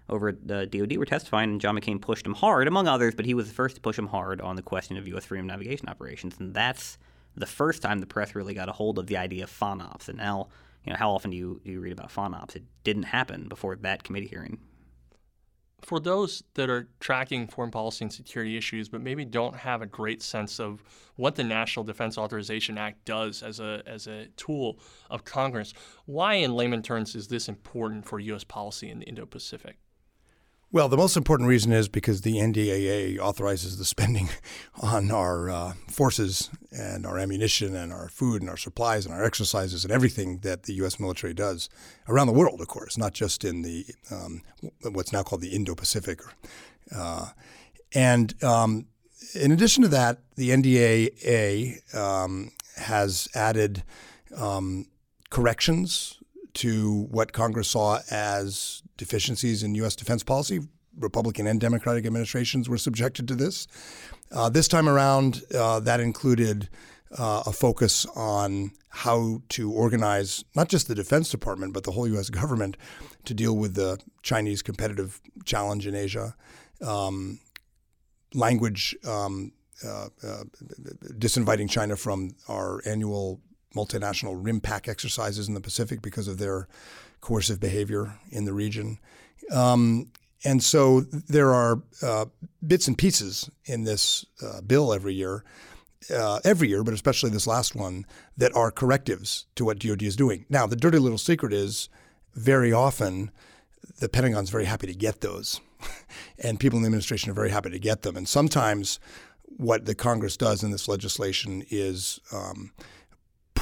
over 0.10 0.30
at 0.30 0.48
the 0.48 0.66
DoD 0.66 0.98
were 0.98 1.06
testifying, 1.06 1.52
and 1.52 1.62
John 1.62 1.78
McCain 1.78 2.02
pushed 2.02 2.26
him 2.26 2.34
hard, 2.34 2.68
among 2.68 2.88
others, 2.88 3.16
but 3.16 3.26
he 3.26 3.34
was 3.34 3.48
the 3.48 3.54
first 3.54 3.76
to 3.76 3.82
push 3.82 3.98
him 3.98 4.08
hard 4.08 4.42
on 4.42 4.56
the 4.56 4.62
question 4.62 4.98
of 4.98 5.08
U.S. 5.08 5.26
freedom 5.26 5.48
navigation 5.48 5.88
operations, 5.88 6.36
and 6.40 6.54
that's 6.54 6.98
the 7.36 7.46
first 7.46 7.82
time 7.82 8.00
the 8.00 8.06
press 8.06 8.36
really 8.36 8.54
got 8.54 8.70
a 8.70 8.74
hold 8.74 9.00
of 9.00 9.08
the 9.08 9.18
idea 9.18 9.46
of 9.46 9.50
FONOPS. 9.50 10.10
And 10.10 10.18
now, 10.18 10.50
you 10.86 10.92
know, 10.92 10.98
how 10.98 11.12
often 11.12 11.32
do 11.32 11.38
you, 11.38 11.62
do 11.64 11.72
you 11.72 11.80
read 11.80 11.94
about 11.94 12.12
FONOPS? 12.12 12.56
It 12.56 12.64
didn't 12.84 13.04
happen 13.04 13.48
before 13.48 13.76
that 13.78 14.04
committee 14.04 14.28
hearing 14.28 14.60
for 15.86 16.00
those 16.00 16.44
that 16.54 16.70
are 16.70 16.88
tracking 17.00 17.48
foreign 17.48 17.72
policy 17.72 18.06
and 18.06 18.14
security 18.14 18.58
issues, 18.58 18.90
but 18.90 19.02
maybe 19.02 19.26
don't 19.26 19.56
have 19.56 19.82
a 19.82 19.86
great 19.86 20.22
sense 20.22 20.60
of 20.60 20.84
what 21.16 21.36
the 21.36 21.44
National 21.44 21.84
Defense 21.84 22.18
Authorization 22.18 22.78
Act 22.78 23.06
does 23.06 23.44
as 23.44 23.60
a 23.60 23.84
as 23.86 24.08
a 24.08 24.28
tool 24.38 24.80
of 25.10 25.26
Congress, 25.26 25.74
why, 26.06 26.36
in 26.36 26.54
layman 26.56 26.82
terms, 26.82 27.16
is 27.16 27.28
this 27.28 27.48
important 27.48 28.06
for 28.06 28.20
U.S. 28.20 28.44
policy 28.44 28.90
in 28.90 29.00
the 29.00 29.06
Indo-Pacific? 29.06 29.78
Well, 30.74 30.90
the 30.90 30.98
most 30.98 31.16
important 31.16 31.48
reason 31.48 31.72
is 31.72 31.88
because 31.88 32.22
the 32.22 32.38
NDAA 32.38 33.20
authorizes 33.20 33.78
the 33.78 33.86
spending 33.86 34.30
on 34.82 35.12
our 35.12 35.48
uh, 35.48 35.74
forces 35.88 36.50
and 36.72 37.06
our 37.06 37.20
ammunition 37.20 37.76
and 37.76 37.94
our 37.94 38.10
food 38.10 38.42
and 38.42 38.50
our 38.50 38.58
supplies 38.58 39.06
and 39.06 39.14
our 39.14 39.24
exercises 39.24 39.84
and 39.86 39.94
everything 39.94 40.40
that 40.40 40.64
the 40.64 40.74
U.S. 40.82 41.00
military 41.00 41.36
does 41.36 41.70
around 42.10 42.26
the 42.26 42.34
world, 42.34 42.60
of 42.60 42.68
course, 42.70 42.98
not 42.98 43.14
just 43.14 43.46
in 43.46 43.62
the 43.62 43.86
um, 44.10 44.42
what's 44.82 45.14
now 45.14 45.22
called 45.22 45.42
the 45.42 45.54
Indo-Pacific. 45.56 46.22
Uh, 46.92 47.28
and 47.94 48.44
um, 48.44 48.88
in 49.36 49.52
addition 49.52 49.84
to 49.84 49.90
that, 49.90 50.22
the 50.38 50.50
NDAA 50.50 51.96
um, 51.96 52.50
has 52.78 53.28
added 53.36 53.84
um, 54.36 54.88
corrections 55.30 56.18
to 56.56 57.08
what 57.10 57.34
Congress 57.34 57.70
saw 57.70 58.00
as 58.12 58.84
deficiencies 58.98 59.64
in 59.64 59.76
U.S. 59.76 59.96
defense 59.96 60.24
policy. 60.24 60.62
Republican 60.98 61.48
and 61.48 61.60
Democratic 61.60 62.06
administrations 62.06 62.70
were 62.70 62.78
subjected 62.78 63.28
to 63.28 63.36
this. 63.36 63.68
Uh, 64.32 64.50
this 64.50 64.68
time 64.68 64.88
around, 64.88 65.42
uh, 65.56 65.80
that 65.80 66.00
included 66.00 66.70
uh, 67.18 67.44
a 67.46 67.52
focus 67.52 68.06
on 68.16 68.72
how 68.90 69.42
to 69.50 69.72
organize 69.72 70.44
not 70.56 70.70
just 70.70 70.88
the 70.88 70.96
Defense 70.96 71.30
Department, 71.30 71.74
but 71.74 71.84
the 71.84 71.92
whole 71.92 72.08
U.S. 72.10 72.30
government 72.30 72.78
to 73.26 73.34
deal 73.34 73.56
with 73.58 73.74
the 73.76 74.00
Chinese 74.22 74.62
competitive 74.62 75.20
challenge 75.46 75.88
in 75.88 75.96
Asia. 75.96 76.36
Um, 76.82 77.40
language 78.34 78.96
um, 79.08 79.52
uh, 79.86 80.08
uh, 80.24 80.44
disinviting 81.18 81.70
China 81.70 81.96
from 81.96 82.36
our 82.48 82.82
annual 82.86 83.42
multinational 83.76 84.42
RIMPAC 84.42 84.88
exercises 84.88 85.48
in 85.48 85.54
the 85.54 85.62
Pacific 85.62 86.02
because 86.02 86.28
of 86.28 86.38
their 86.38 86.68
coercive 87.22 87.60
behavior 87.60 88.20
in 88.30 88.46
the 88.46 88.54
region. 88.54 89.00
Um, 89.52 90.12
and 90.46 90.62
so 90.62 91.02
there 91.02 91.54
are 91.54 91.82
uh, 92.02 92.26
bits 92.66 92.88
and 92.88 92.98
pieces 92.98 93.50
in 93.66 93.84
this 93.84 94.26
uh, 94.42 94.62
bill 94.62 94.94
every 94.94 95.14
year, 95.14 95.44
uh, 96.14 96.40
every 96.44 96.68
year, 96.68 96.84
but 96.84 96.94
especially 96.94 97.30
this 97.30 97.48
last 97.48 97.76
one, 97.76 98.06
that 98.38 98.54
are 98.56 98.72
correctives 98.72 99.46
to 99.56 99.66
what 99.66 99.80
DoD 99.80 100.04
is 100.04 100.16
doing. 100.16 100.46
Now, 100.50 100.68
the 100.68 100.76
dirty 100.76 100.98
little 100.98 101.18
secret 101.18 101.54
is 101.54 101.88
very 102.34 102.74
often 102.74 103.32
the 104.00 104.10
Pentagon's 104.10 104.50
very 104.50 104.66
happy 104.66 104.88
to 104.88 104.94
get 104.94 105.22
those, 105.22 105.62
and 106.40 106.60
people 106.60 106.78
in 106.78 106.84
the 106.84 106.88
administration 106.88 107.32
are 107.32 107.36
very 107.36 107.52
happy 107.52 107.70
to 107.70 107.80
get 107.80 108.02
them. 108.02 108.18
And 108.18 108.28
sometimes 108.28 109.00
what 109.58 109.86
the 109.86 109.96
Congress 109.96 110.36
does 110.36 110.64
in 110.64 110.72
this 110.72 110.88
legislation 110.88 111.64
is 111.70 112.20
um, 112.32 112.72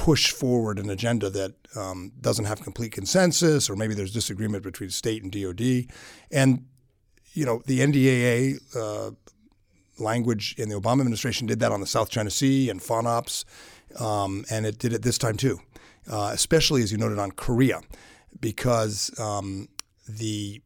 push 0.02 0.32
forward 0.32 0.80
an 0.80 0.90
agenda 0.90 1.30
that 1.30 1.54
um, 1.76 2.10
doesn't 2.20 2.46
have 2.46 2.60
complete 2.60 2.90
consensus, 2.90 3.70
or 3.70 3.76
maybe 3.76 3.94
there's 3.94 4.12
disagreement 4.12 4.64
between 4.64 4.90
state 4.90 5.22
and 5.22 5.30
DoD. 5.30 5.86
And 6.32 6.66
you 7.34 7.46
know, 7.46 7.62
the 7.66 7.78
NDAA 7.78 8.58
uh, 8.76 9.12
language 10.02 10.56
in 10.58 10.68
the 10.68 10.74
Obama 10.74 11.02
administration 11.02 11.46
did 11.46 11.60
that 11.60 11.70
on 11.70 11.80
the 11.80 11.86
South 11.86 12.10
China 12.10 12.30
Sea 12.30 12.68
and 12.68 12.80
FONOPS, 12.80 13.44
um, 14.00 14.44
and 14.50 14.66
it 14.66 14.76
did 14.76 14.92
it 14.92 15.02
this 15.02 15.18
time 15.18 15.36
too, 15.36 15.60
uh, 16.10 16.30
especially 16.34 16.82
as 16.82 16.90
you 16.90 16.98
noted 16.98 17.20
on 17.20 17.30
Korea, 17.30 17.80
because 18.40 19.16
um, 19.20 19.68
the 20.08 20.60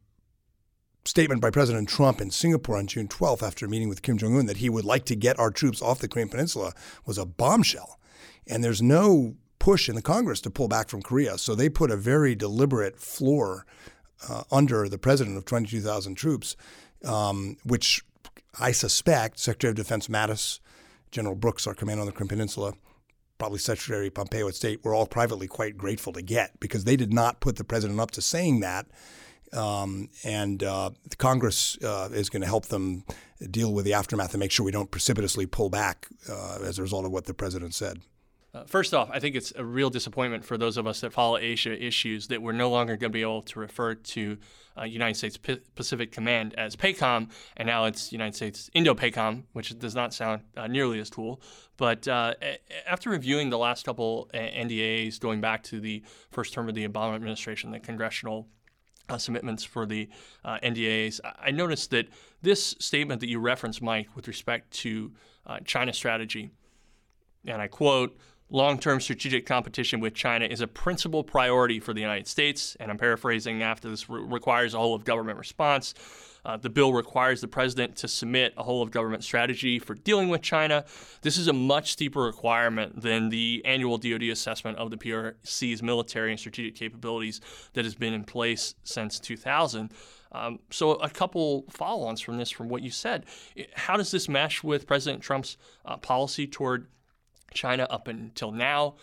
statement 1.05 1.41
by 1.41 1.51
President 1.51 1.87
Trump 1.87 2.21
in 2.21 2.31
Singapore 2.31 2.75
on 2.75 2.87
June 2.87 3.07
12th 3.07 3.43
after 3.43 3.67
a 3.67 3.69
meeting 3.69 3.87
with 3.87 4.01
Kim 4.01 4.17
Jong 4.17 4.35
un 4.35 4.47
that 4.47 4.57
he 4.57 4.67
would 4.67 4.83
like 4.83 5.05
to 5.05 5.15
get 5.15 5.37
our 5.37 5.51
troops 5.51 5.79
off 5.79 5.99
the 5.99 6.07
Korean 6.07 6.27
Peninsula 6.27 6.73
was 7.05 7.19
a 7.19 7.25
bombshell. 7.25 7.99
And 8.49 8.63
there's 8.63 8.81
no 8.81 9.35
push 9.59 9.89
in 9.89 9.95
the 9.95 10.01
Congress 10.01 10.41
to 10.41 10.49
pull 10.49 10.67
back 10.67 10.89
from 10.89 11.01
Korea. 11.01 11.37
So 11.37 11.55
they 11.55 11.69
put 11.69 11.91
a 11.91 11.97
very 11.97 12.35
deliberate 12.35 12.99
floor 12.99 13.65
uh, 14.29 14.43
under 14.51 14.87
the 14.87 14.97
president 14.97 15.37
of 15.37 15.45
22,000 15.45 16.15
troops, 16.15 16.55
um, 17.03 17.57
which 17.63 18.03
I 18.59 18.71
suspect 18.71 19.39
Secretary 19.39 19.71
of 19.71 19.75
Defense 19.75 20.07
Mattis, 20.07 20.59
General 21.11 21.35
Brooks, 21.35 21.67
our 21.67 21.73
commander 21.73 22.01
on 22.01 22.07
the 22.07 22.11
Korean 22.11 22.29
Peninsula, 22.29 22.73
probably 23.37 23.59
Secretary 23.59 24.09
Pompeo 24.09 24.47
at 24.47 24.55
State, 24.55 24.83
were 24.83 24.93
all 24.93 25.05
privately 25.05 25.47
quite 25.47 25.77
grateful 25.77 26.13
to 26.13 26.21
get 26.21 26.59
because 26.59 26.83
they 26.83 26.95
did 26.95 27.13
not 27.13 27.39
put 27.39 27.57
the 27.57 27.63
president 27.63 27.99
up 27.99 28.11
to 28.11 28.21
saying 28.21 28.61
that. 28.61 28.87
Um, 29.53 30.09
and 30.23 30.61
uh, 30.63 30.89
the 31.09 31.15
Congress 31.15 31.77
uh, 31.83 32.09
is 32.11 32.29
going 32.29 32.41
to 32.41 32.47
help 32.47 32.65
them 32.65 33.05
deal 33.49 33.73
with 33.73 33.85
the 33.85 33.93
aftermath 33.93 34.33
and 34.33 34.39
make 34.39 34.51
sure 34.51 34.65
we 34.65 34.71
don't 34.71 34.91
precipitously 34.91 35.45
pull 35.45 35.69
back 35.69 36.07
uh, 36.29 36.59
as 36.63 36.79
a 36.79 36.81
result 36.81 37.05
of 37.05 37.11
what 37.11 37.25
the 37.25 37.33
president 37.33 37.73
said. 37.73 38.01
Uh, 38.57 38.63
first 38.65 38.93
off, 38.93 39.09
I 39.13 39.19
think 39.19 39.35
it's 39.35 39.53
a 39.55 39.63
real 39.63 39.91
disappointment 39.91 40.43
for 40.43 40.57
those 40.57 40.77
of 40.77 40.87
us 40.87 41.01
that 41.01 41.13
follow 41.13 41.37
Asia 41.37 41.79
issues 41.79 42.27
that 42.29 42.41
we're 42.41 42.53
no 42.53 42.71
longer 42.71 42.97
going 42.97 43.11
to 43.11 43.13
be 43.13 43.21
able 43.21 43.43
to 43.43 43.59
refer 43.59 43.93
to 43.93 44.37
uh, 44.75 44.83
United 44.83 45.15
States 45.15 45.37
P- 45.37 45.61
Pacific 45.75 46.11
Command 46.11 46.55
as 46.55 46.75
PACOM, 46.75 47.29
and 47.55 47.67
now 47.67 47.85
it's 47.85 48.11
United 48.11 48.35
States 48.35 48.71
Indo-PACOM, 48.73 49.43
which 49.53 49.77
does 49.77 49.93
not 49.93 50.11
sound 50.11 50.41
uh, 50.55 50.65
nearly 50.65 50.99
as 50.99 51.11
cool. 51.11 51.39
But 51.77 52.07
uh, 52.07 52.33
after 52.87 53.11
reviewing 53.11 53.51
the 53.51 53.59
last 53.59 53.85
couple 53.85 54.27
uh, 54.33 54.37
NDAs 54.37 55.19
going 55.19 55.39
back 55.39 55.61
to 55.63 55.79
the 55.79 56.01
first 56.31 56.51
term 56.53 56.67
of 56.67 56.73
the 56.73 56.87
Obama 56.87 57.13
administration, 57.13 57.69
the 57.69 57.79
congressional 57.79 58.47
uh, 59.07 59.19
for 59.69 59.85
the 59.85 60.09
uh, 60.43 60.57
NDAs, 60.63 61.19
I 61.23 61.51
noticed 61.51 61.91
that 61.91 62.07
this 62.41 62.75
statement 62.79 63.21
that 63.21 63.29
you 63.29 63.39
referenced, 63.39 63.83
Mike, 63.83 64.15
with 64.15 64.27
respect 64.27 64.71
to 64.79 65.11
uh, 65.45 65.59
China 65.63 65.93
strategy, 65.93 66.49
and 67.45 67.61
I 67.61 67.67
quote, 67.67 68.17
long 68.49 68.79
term 68.79 68.99
strategic 68.99 69.45
competition 69.45 69.99
with 69.99 70.13
China 70.13 70.45
is 70.45 70.61
a 70.61 70.67
principal 70.67 71.23
priority 71.23 71.79
for 71.79 71.93
the 71.93 72.01
United 72.01 72.27
States. 72.27 72.77
And 72.79 72.89
I'm 72.89 72.97
paraphrasing 72.97 73.61
after 73.61 73.89
this 73.89 74.09
re- 74.09 74.21
requires 74.21 74.73
a 74.73 74.77
whole 74.77 74.95
of 74.95 75.03
government 75.03 75.37
response. 75.37 75.93
Uh, 76.45 76.55
the 76.55 76.69
bill 76.69 76.93
requires 76.93 77.41
the 77.41 77.47
president 77.47 77.97
to 77.97 78.07
submit 78.07 78.53
a 78.55 78.63
whole 78.63 78.81
of 78.81 78.89
government 78.89 79.21
strategy 79.21 79.79
for 79.79 79.95
dealing 79.95 80.29
with 80.29 80.41
China. 80.41 80.85
This 81.21 81.37
is 81.37 81.49
a 81.49 81.53
much 81.53 81.91
steeper 81.91 82.21
requirement 82.21 83.01
than 83.01 83.27
the 83.27 83.61
annual 83.65 83.97
DoD 83.97 84.23
assessment 84.23 84.77
of 84.77 84.89
the 84.89 84.95
PRC's 84.95 85.83
military 85.83 86.31
and 86.31 86.39
strategic 86.39 86.75
capabilities 86.75 87.41
that 87.73 87.83
has 87.83 87.95
been 87.95 88.13
in 88.13 88.23
place 88.23 88.75
since 88.83 89.19
2000. 89.19 89.91
Um, 90.31 90.59
so, 90.71 90.91
a 90.91 91.09
couple 91.09 91.65
follow 91.69 92.07
ons 92.07 92.21
from 92.21 92.37
this, 92.37 92.49
from 92.49 92.69
what 92.69 92.81
you 92.81 92.91
said. 92.91 93.25
How 93.75 93.97
does 93.97 94.11
this 94.11 94.29
mesh 94.29 94.63
with 94.63 94.85
President 94.85 95.23
Trump's 95.23 95.57
uh, 95.85 95.97
policy 95.97 96.47
toward 96.47 96.87
China 97.53 97.87
up 97.89 98.07
until 98.07 98.51
now? 98.51 98.95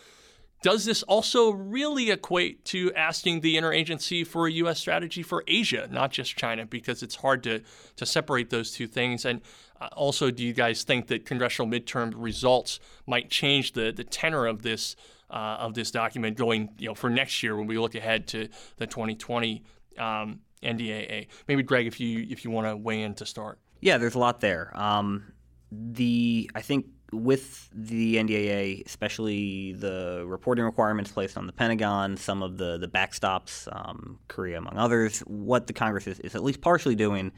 Does 0.61 0.85
this 0.85 1.03
also 1.03 1.51
really 1.51 2.09
equate 2.09 2.65
to 2.65 2.91
asking 2.95 3.41
the 3.41 3.55
interagency 3.55 4.25
for 4.25 4.47
a 4.47 4.51
U.S. 4.53 4.79
strategy 4.79 5.21
for 5.21 5.43
Asia, 5.47 5.87
not 5.91 6.11
just 6.11 6.35
China, 6.35 6.65
because 6.65 7.03
it's 7.03 7.17
hard 7.17 7.43
to, 7.43 7.61
to 7.97 8.05
separate 8.05 8.49
those 8.49 8.71
two 8.71 8.87
things? 8.87 9.25
And 9.25 9.41
uh, 9.79 9.89
also, 9.93 10.31
do 10.31 10.43
you 10.43 10.53
guys 10.53 10.83
think 10.83 11.05
that 11.07 11.23
congressional 11.23 11.69
midterm 11.71 12.13
results 12.15 12.79
might 13.05 13.29
change 13.29 13.73
the, 13.73 13.91
the 13.91 14.03
tenor 14.03 14.47
of 14.47 14.63
this 14.63 14.95
uh, 15.29 15.57
of 15.59 15.73
this 15.73 15.91
document 15.91 16.37
going, 16.37 16.69
you 16.77 16.87
know, 16.87 16.95
for 16.95 17.09
next 17.09 17.43
year 17.43 17.55
when 17.55 17.67
we 17.67 17.77
look 17.77 17.93
ahead 17.93 18.27
to 18.27 18.47
the 18.77 18.87
2020 18.87 19.63
um, 19.99 20.39
NDAA? 20.63 21.27
Maybe 21.47 21.61
Greg, 21.61 21.85
if 21.85 21.99
you 21.99 22.25
if 22.29 22.43
you 22.43 22.49
want 22.49 22.67
to 22.67 22.75
weigh 22.75 23.03
in 23.03 23.13
to 23.15 23.25
start. 23.27 23.59
Yeah, 23.81 23.99
there's 23.99 24.15
a 24.15 24.19
lot 24.19 24.39
there. 24.39 24.71
Um, 24.73 25.31
the 25.71 26.49
I 26.55 26.61
think 26.61 26.87
with 27.11 27.69
the 27.73 28.15
NDAA, 28.15 28.85
especially 28.85 29.73
the 29.73 30.23
reporting 30.25 30.65
requirements 30.65 31.11
placed 31.11 31.37
on 31.37 31.47
the 31.47 31.53
Pentagon, 31.53 32.17
some 32.17 32.41
of 32.41 32.57
the, 32.57 32.77
the 32.77 32.87
backstops, 32.87 33.67
um, 33.71 34.19
Korea 34.27 34.57
among 34.57 34.77
others, 34.77 35.19
what 35.21 35.67
the 35.67 35.73
Congress 35.73 36.07
is, 36.07 36.19
is 36.19 36.35
at 36.35 36.43
least 36.43 36.61
partially 36.61 36.95
doing 36.95 37.31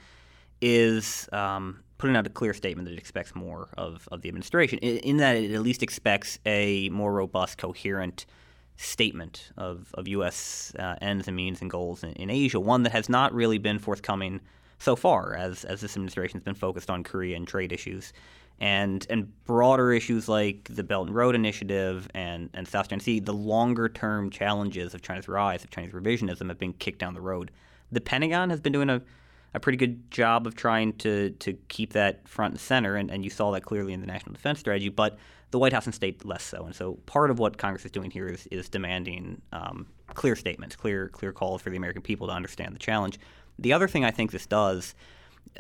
is 0.62 1.29
um, 1.31 1.83
putting 1.97 2.15
out 2.15 2.25
a 2.25 2.29
clear 2.29 2.53
statement 2.53 2.88
that 2.88 2.93
it 2.93 2.97
expects 2.97 3.36
more 3.36 3.69
of, 3.77 4.07
of 4.12 4.21
the 4.21 4.29
administration, 4.29 4.79
in, 4.79 4.97
in, 4.97 5.17
that 5.17 5.36
it 5.36 5.53
at 5.53 5.62
least 5.62 5.83
expects 5.83 6.39
a 6.45 6.89
more 6.89 7.13
robust, 7.13 7.57
coherent 7.57 8.25
statement 8.77 9.51
of, 9.57 9.89
of 9.95 10.07
U.S. 10.07 10.74
Uh, 10.77 10.95
ends 11.01 11.27
and 11.27 11.36
means 11.36 11.62
and 11.62 11.69
goals 11.69 12.03
in, 12.03 12.13
in 12.13 12.29
Asia, 12.29 12.59
one 12.59 12.83
that 12.83 12.91
has 12.91 13.09
not 13.09 13.33
really 13.33 13.57
been 13.57 13.79
forthcoming 13.79 14.41
so 14.79 14.95
far 14.95 15.36
as, 15.36 15.63
as 15.63 15.81
this 15.81 15.93
administration 15.93 16.38
has 16.39 16.43
been 16.43 16.55
focused 16.55 16.89
on 16.89 17.03
Korea 17.03 17.36
and 17.36 17.47
trade 17.47 17.71
issues 17.71 18.13
and 18.59 19.05
and 19.09 19.31
broader 19.45 19.91
issues 19.91 20.27
like 20.27 20.67
the 20.69 20.83
Belt 20.83 21.07
and 21.07 21.15
Road 21.15 21.35
Initiative 21.35 22.07
and, 22.13 22.49
and 22.53 22.67
South 22.67 22.89
China 22.89 23.01
Sea, 23.01 23.19
the 23.19 23.33
longer 23.33 23.87
term 23.87 24.29
challenges 24.29 24.93
of 24.93 25.01
China's 25.01 25.27
rise, 25.27 25.63
of 25.63 25.69
Chinese 25.69 25.91
revisionism, 25.93 26.47
have 26.49 26.57
been 26.57 26.73
kicked 26.73 26.99
down 26.99 27.13
the 27.13 27.21
road. 27.21 27.51
The 27.91 28.01
Pentagon 28.01 28.49
has 28.49 28.59
been 28.59 28.73
doing 28.73 28.89
a, 28.89 29.01
a 29.53 29.59
pretty 29.59 29.77
good 29.77 30.09
job 30.11 30.47
of 30.47 30.55
trying 30.55 30.93
to 30.93 31.31
to 31.31 31.53
keep 31.67 31.93
that 31.93 32.27
front 32.27 32.53
and 32.53 32.59
center, 32.59 32.95
and, 32.95 33.11
and 33.11 33.23
you 33.23 33.29
saw 33.29 33.51
that 33.51 33.61
clearly 33.61 33.93
in 33.93 34.01
the 34.01 34.07
National 34.07 34.33
Defense 34.33 34.59
Strategy, 34.59 34.89
but 34.89 35.17
the 35.51 35.59
White 35.59 35.73
House 35.73 35.85
and 35.85 35.95
state 35.95 36.25
less 36.25 36.43
so. 36.43 36.65
And 36.65 36.75
so 36.75 36.95
part 37.05 37.31
of 37.31 37.39
what 37.39 37.57
Congress 37.57 37.85
is 37.85 37.91
doing 37.91 38.11
here 38.11 38.27
is, 38.27 38.47
is 38.51 38.67
demanding 38.67 39.41
um, 39.53 39.87
clear 40.13 40.35
statements, 40.35 40.75
clear 40.75 41.09
clear 41.09 41.31
calls 41.31 41.61
for 41.61 41.69
the 41.69 41.77
American 41.77 42.01
people 42.01 42.27
to 42.27 42.33
understand 42.33 42.75
the 42.75 42.79
challenge. 42.79 43.19
The 43.59 43.73
other 43.73 43.87
thing 43.87 44.03
I 44.03 44.11
think 44.11 44.31
this 44.31 44.45
does 44.45 44.93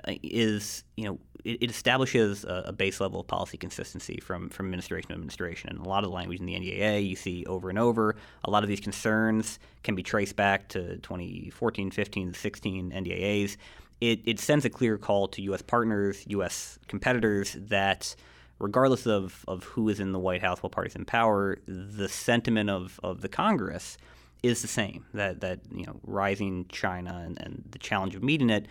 uh, 0.07 0.13
is 0.23 0.83
you 0.95 1.05
know 1.05 1.19
it, 1.43 1.63
it 1.63 1.69
establishes 1.69 2.43
a, 2.43 2.65
a, 2.67 2.73
base 2.73 2.99
level 2.99 3.19
of 3.19 3.27
policy 3.27 3.57
consistency 3.57 4.19
from 4.21 4.49
from 4.49 4.67
administration 4.67 5.09
to 5.09 5.13
administration. 5.13 5.69
And 5.69 5.79
a 5.79 5.89
lot 5.89 6.03
of 6.03 6.09
the 6.09 6.15
language 6.15 6.39
in 6.39 6.45
the 6.45 6.53
NDAA 6.53 7.07
you 7.07 7.15
see 7.15 7.45
over 7.45 7.69
and 7.69 7.79
over. 7.79 8.15
A 8.45 8.49
lot 8.49 8.63
of 8.63 8.69
these 8.69 8.79
concerns 8.79 9.59
can 9.83 9.95
be 9.95 10.03
traced 10.03 10.35
back 10.35 10.67
to 10.69 10.97
2014, 10.97 11.91
15, 11.91 12.33
16 12.33 12.91
NDAAs. 12.91 13.57
It, 13.99 14.21
it 14.25 14.39
sends 14.39 14.63
a 14.63 14.69
clear 14.69 14.97
call 14.97 15.27
to 15.29 15.41
U.S. 15.43 15.63
partners, 15.63 16.23
U.S. 16.27 16.77
competitors 16.87 17.57
that 17.59 18.15
regardless 18.59 19.05
of, 19.07 19.43
of 19.47 19.63
who 19.63 19.89
is 19.89 19.99
in 19.99 20.11
the 20.11 20.19
White 20.19 20.41
House, 20.41 20.61
what 20.61 20.71
party's 20.71 20.95
in 20.95 21.05
power, 21.05 21.57
the 21.67 22.09
sentiment 22.09 22.69
of, 22.69 22.99
of 23.03 23.21
the 23.21 23.29
Congress 23.29 23.97
is 24.43 24.61
the 24.61 24.67
same. 24.67 25.05
That 25.13 25.41
that 25.41 25.59
you 25.71 25.85
know, 25.85 25.99
rising 26.03 26.65
China 26.69 27.23
and, 27.25 27.41
and 27.41 27.63
the 27.71 27.79
challenge 27.79 28.15
of 28.15 28.23
meeting 28.23 28.49
it 28.49 28.67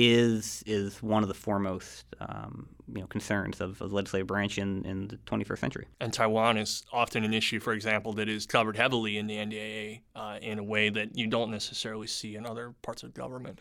is 0.00 0.62
is 0.64 1.02
one 1.02 1.24
of 1.24 1.28
the 1.28 1.34
foremost 1.34 2.04
um, 2.20 2.68
you 2.94 3.00
know 3.00 3.06
concerns 3.08 3.60
of, 3.60 3.82
of 3.82 3.90
the 3.90 3.96
legislative 3.96 4.28
branch 4.28 4.56
in, 4.56 4.84
in 4.84 5.08
the 5.08 5.16
21st 5.26 5.58
century. 5.58 5.86
And 6.00 6.12
Taiwan 6.12 6.56
is 6.56 6.84
often 6.92 7.24
an 7.24 7.34
issue, 7.34 7.58
for 7.58 7.72
example, 7.72 8.12
that 8.14 8.28
is 8.28 8.46
covered 8.46 8.76
heavily 8.76 9.18
in 9.18 9.26
the 9.26 9.34
NDAA 9.34 10.02
uh, 10.14 10.38
in 10.40 10.60
a 10.60 10.62
way 10.62 10.88
that 10.88 11.16
you 11.16 11.26
don't 11.26 11.50
necessarily 11.50 12.06
see 12.06 12.36
in 12.36 12.46
other 12.46 12.74
parts 12.82 13.02
of 13.02 13.12
government. 13.12 13.58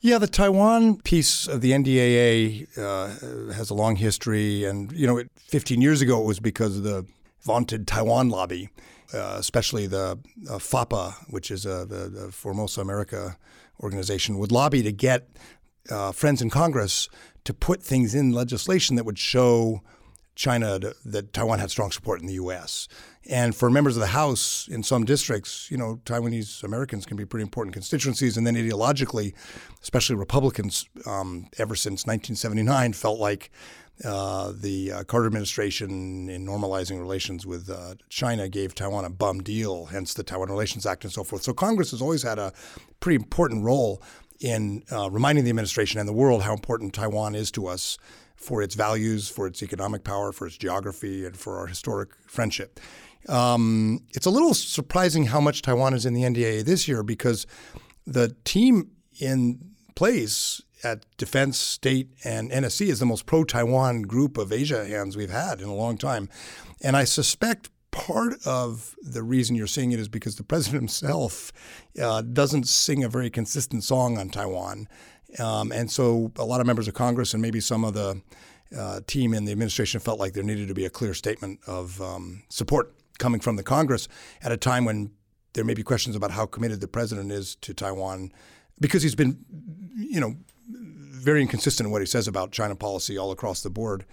Yeah, 0.00 0.18
the 0.18 0.26
Taiwan 0.26 1.00
piece 1.02 1.46
of 1.46 1.60
the 1.60 1.70
NDAA 1.70 2.76
uh, 2.76 3.52
has 3.54 3.70
a 3.70 3.74
long 3.74 3.96
history, 3.96 4.64
and 4.64 4.90
you 4.92 5.06
know, 5.06 5.22
15 5.36 5.80
years 5.80 6.02
ago 6.02 6.20
it 6.20 6.26
was 6.26 6.40
because 6.40 6.78
of 6.78 6.82
the 6.82 7.06
vaunted 7.42 7.86
Taiwan 7.86 8.28
lobby, 8.28 8.70
uh, 9.14 9.36
especially 9.38 9.86
the 9.86 10.18
uh, 10.50 10.58
FAPA, 10.58 11.14
which 11.30 11.50
is 11.50 11.64
uh, 11.64 11.84
the, 11.88 12.08
the 12.08 12.32
Formosa 12.32 12.80
America 12.80 13.36
organization, 13.80 14.38
would 14.38 14.52
lobby 14.52 14.82
to 14.82 14.92
get 14.92 15.28
uh, 15.90 16.12
friends 16.12 16.40
in 16.40 16.50
Congress 16.50 17.08
to 17.44 17.52
put 17.52 17.82
things 17.82 18.14
in 18.14 18.32
legislation 18.32 18.96
that 18.96 19.04
would 19.04 19.18
show 19.18 19.82
China 20.34 20.80
to, 20.80 20.94
that 21.04 21.32
Taiwan 21.32 21.58
had 21.58 21.70
strong 21.70 21.90
support 21.90 22.20
in 22.20 22.26
the 22.26 22.34
U.S. 22.34 22.88
And 23.30 23.54
for 23.54 23.70
members 23.70 23.96
of 23.96 24.00
the 24.00 24.08
House 24.08 24.68
in 24.68 24.82
some 24.82 25.04
districts, 25.04 25.70
you 25.70 25.76
know, 25.76 26.00
Taiwanese 26.04 26.64
Americans 26.64 27.06
can 27.06 27.16
be 27.16 27.24
pretty 27.24 27.42
important 27.42 27.72
constituencies. 27.72 28.36
And 28.36 28.46
then 28.46 28.54
ideologically, 28.54 29.34
especially 29.82 30.16
Republicans, 30.16 30.88
um, 31.06 31.48
ever 31.58 31.76
since 31.76 32.06
1979, 32.06 32.92
felt 32.94 33.20
like 33.20 33.50
uh, 34.02 34.52
the 34.56 34.90
uh, 34.90 35.04
Carter 35.04 35.26
administration, 35.26 36.28
in 36.28 36.44
normalizing 36.44 36.98
relations 36.98 37.46
with 37.46 37.70
uh, 37.70 37.94
China, 38.08 38.48
gave 38.48 38.74
Taiwan 38.74 39.04
a 39.04 39.10
bum 39.10 39.40
deal, 39.42 39.86
hence 39.86 40.14
the 40.14 40.24
Taiwan 40.24 40.48
Relations 40.50 40.84
Act 40.84 41.04
and 41.04 41.12
so 41.12 41.22
forth. 41.22 41.42
So 41.42 41.52
Congress 41.52 41.92
has 41.92 42.02
always 42.02 42.22
had 42.22 42.38
a 42.38 42.52
pretty 42.98 43.16
important 43.16 43.64
role 43.64 44.02
in 44.40 44.82
uh, 44.90 45.08
reminding 45.10 45.44
the 45.44 45.50
administration 45.50 46.00
and 46.00 46.08
the 46.08 46.12
world 46.12 46.42
how 46.42 46.52
important 46.52 46.92
Taiwan 46.92 47.34
is 47.34 47.52
to 47.52 47.66
us 47.68 47.96
for 48.36 48.62
its 48.62 48.74
values, 48.74 49.28
for 49.28 49.46
its 49.46 49.62
economic 49.62 50.02
power, 50.02 50.32
for 50.32 50.46
its 50.46 50.56
geography, 50.56 51.24
and 51.24 51.36
for 51.36 51.58
our 51.58 51.66
historic 51.66 52.10
friendship. 52.26 52.80
Um, 53.28 54.00
it's 54.10 54.26
a 54.26 54.30
little 54.30 54.54
surprising 54.54 55.26
how 55.26 55.40
much 55.40 55.62
Taiwan 55.62 55.94
is 55.94 56.04
in 56.04 56.14
the 56.14 56.22
NDAA 56.22 56.64
this 56.64 56.88
year 56.88 57.02
because 57.02 57.46
the 58.06 58.34
team 58.44 58.90
in 59.20 59.60
place 59.94 60.60
at 60.84 61.04
Defense, 61.16 61.58
State, 61.58 62.10
and 62.24 62.50
NSC 62.50 62.86
is 62.88 63.00
the 63.00 63.06
most 63.06 63.26
pro 63.26 63.44
Taiwan 63.44 64.02
group 64.02 64.36
of 64.36 64.52
Asia 64.52 64.84
hands 64.84 65.16
we've 65.16 65.30
had 65.30 65.60
in 65.60 65.68
a 65.68 65.74
long 65.74 65.96
time. 65.96 66.28
And 66.82 66.96
I 66.96 67.04
suspect 67.04 67.70
part 67.90 68.34
of 68.44 68.96
the 69.02 69.22
reason 69.22 69.56
you're 69.56 69.66
seeing 69.66 69.92
it 69.92 70.00
is 70.00 70.08
because 70.08 70.36
the 70.36 70.44
president 70.52 70.82
himself 70.82 71.52
uh, 72.00 72.22
doesn't 72.22 72.68
sing 72.68 73.04
a 73.04 73.08
very 73.08 73.30
consistent 73.30 73.84
song 73.84 74.18
on 74.18 74.28
Taiwan. 74.28 74.88
Um, 75.38 75.72
and 75.72 75.90
so 75.90 76.32
a 76.36 76.44
lot 76.44 76.60
of 76.60 76.66
members 76.66 76.86
of 76.86 76.94
Congress 76.94 77.32
and 77.32 77.42
maybe 77.42 77.60
some 77.60 77.84
of 77.84 77.94
the 77.94 78.20
uh, 78.76 79.00
team 79.06 79.34
in 79.34 79.44
the 79.44 79.52
administration 79.52 80.00
felt 80.00 80.18
like 80.18 80.32
there 80.32 80.42
needed 80.42 80.68
to 80.68 80.74
be 80.74 80.84
a 80.84 80.90
clear 80.90 81.14
statement 81.14 81.60
of 81.66 82.00
um, 82.00 82.42
support 82.48 82.94
coming 83.18 83.40
from 83.40 83.56
the 83.56 83.62
Congress 83.62 84.08
at 84.42 84.52
a 84.52 84.56
time 84.56 84.84
when 84.84 85.10
there 85.54 85.64
may 85.64 85.74
be 85.74 85.82
questions 85.82 86.16
about 86.16 86.32
how 86.32 86.46
committed 86.46 86.80
the 86.80 86.88
president 86.88 87.30
is 87.30 87.56
to 87.56 87.72
Taiwan 87.72 88.32
because 88.80 89.02
he's 89.02 89.14
been, 89.14 89.38
you 89.96 90.20
know, 90.20 90.34
very 91.24 91.42
inconsistent 91.42 91.86
in 91.86 91.92
what 91.92 92.02
he 92.02 92.06
says 92.06 92.28
about 92.28 92.52
China 92.52 92.76
policy 92.76 93.18
all 93.18 93.32
across 93.32 93.62
the 93.62 93.70
board. 93.70 94.04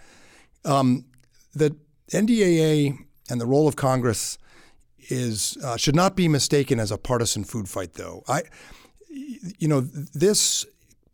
Um, 0.65 1.05
the 1.53 1.75
NDAA 2.11 2.97
and 3.29 3.39
the 3.39 3.45
role 3.45 3.67
of 3.67 3.75
Congress 3.75 4.37
is 5.09 5.57
uh, 5.63 5.77
should 5.77 5.95
not 5.95 6.15
be 6.15 6.27
mistaken 6.27 6.79
as 6.79 6.91
a 6.91 6.97
partisan 6.97 7.43
food 7.43 7.67
fight, 7.67 7.93
though. 7.93 8.23
I, 8.27 8.43
you 9.09 9.67
know, 9.67 9.81
this 9.81 10.65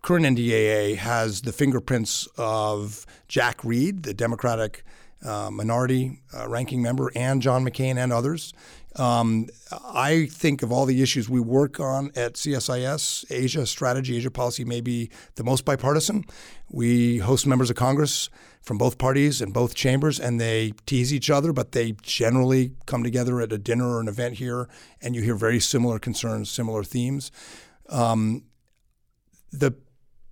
current 0.04 0.25
NDAA 0.25 0.98
has 0.98 1.42
the 1.42 1.51
fingerprints 1.51 2.27
of 2.38 3.06
Jack 3.27 3.63
Reed, 3.63 4.04
the 4.04 4.13
Democratic 4.13 4.84
uh, 5.25 5.50
minority 5.51 6.22
uh, 6.34 6.48
ranking 6.48 6.82
member, 6.82 7.12
and 7.16 7.42
John 7.42 7.66
McCain 7.66 7.98
and 7.98 8.13
others. 8.13 8.54
Um, 8.98 9.48
I 9.94 10.25
think 10.25 10.63
of 10.63 10.72
all 10.72 10.86
the 10.86 11.01
issues 11.04 11.30
we 11.30 11.39
work 11.39 11.80
on 11.80 12.12
at 12.16 12.34
CSIS, 12.34 13.25
Asia 13.30 13.66
strategy, 13.66 14.18
Asia 14.18 14.32
policy 14.32 14.66
may 14.66 14.82
be 14.82 15.12
the 15.36 15.44
most 15.44 15.66
bipartisan. 15.66 16.25
We 16.70 17.20
host 17.20 17.46
members 17.46 17.70
of 17.70 17.75
Congress 17.75 18.30
from 18.62 18.77
both 18.77 18.98
parties 18.98 19.39
and 19.39 19.54
both 19.54 19.75
chambers, 19.75 20.20
and 20.20 20.42
they 20.42 20.74
tease 20.86 21.13
each 21.13 21.30
other, 21.30 21.54
but 21.54 21.74
they 21.74 21.94
generally 22.01 22.74
come 22.86 23.04
together 23.04 23.39
at 23.39 23.54
a 23.54 23.58
dinner 23.58 23.88
or 23.88 24.01
an 24.01 24.08
event 24.08 24.36
here, 24.36 24.68
and 25.01 25.16
you 25.16 25.22
hear 25.22 25.36
very 25.36 25.60
similar 25.60 26.00
concerns, 26.00 26.50
similar 26.50 26.84
themes. 26.84 27.32
Um, 27.89 28.44
the 29.51 29.75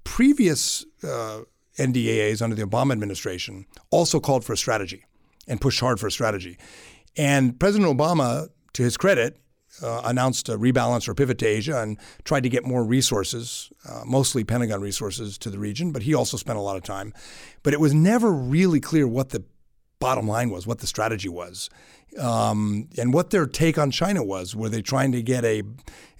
previous 0.03 0.85
uh, 1.03 1.41
NDAAs 1.77 2.41
under 2.41 2.55
the 2.55 2.63
Obama 2.63 2.93
administration 2.93 3.65
also 3.91 4.19
called 4.19 4.43
for 4.43 4.53
a 4.53 4.57
strategy 4.57 5.05
and 5.47 5.61
pushed 5.61 5.79
hard 5.79 5.99
for 5.99 6.07
a 6.07 6.11
strategy. 6.11 6.57
And 7.17 7.59
President 7.59 7.97
Obama 7.97 8.49
to 8.75 8.83
his 8.83 8.97
credit, 8.97 9.37
uh, 9.81 10.01
announced 10.05 10.47
a 10.49 10.57
rebalance 10.57 11.07
or 11.07 11.13
pivot 11.13 11.37
to 11.39 11.45
Asia 11.45 11.81
and 11.81 11.97
tried 12.23 12.43
to 12.43 12.49
get 12.49 12.65
more 12.65 12.83
resources, 12.83 13.71
uh, 13.89 14.03
mostly 14.05 14.43
Pentagon 14.43 14.81
resources, 14.81 15.37
to 15.39 15.49
the 15.49 15.59
region. 15.59 15.91
But 15.91 16.03
he 16.03 16.13
also 16.13 16.37
spent 16.37 16.57
a 16.57 16.61
lot 16.61 16.77
of 16.77 16.83
time. 16.83 17.13
But 17.63 17.73
it 17.73 17.79
was 17.79 17.93
never 17.93 18.31
really 18.31 18.79
clear 18.79 19.07
what 19.07 19.29
the 19.29 19.43
bottom 19.99 20.27
line 20.27 20.49
was, 20.49 20.67
what 20.67 20.79
the 20.79 20.87
strategy 20.87 21.29
was, 21.29 21.69
um, 22.19 22.87
and 22.97 23.13
what 23.13 23.31
their 23.31 23.45
take 23.45 23.77
on 23.77 23.91
China 23.91 24.23
was. 24.23 24.55
Were 24.55 24.69
they 24.69 24.81
trying 24.81 25.11
to 25.13 25.21
get 25.21 25.43
a, 25.43 25.63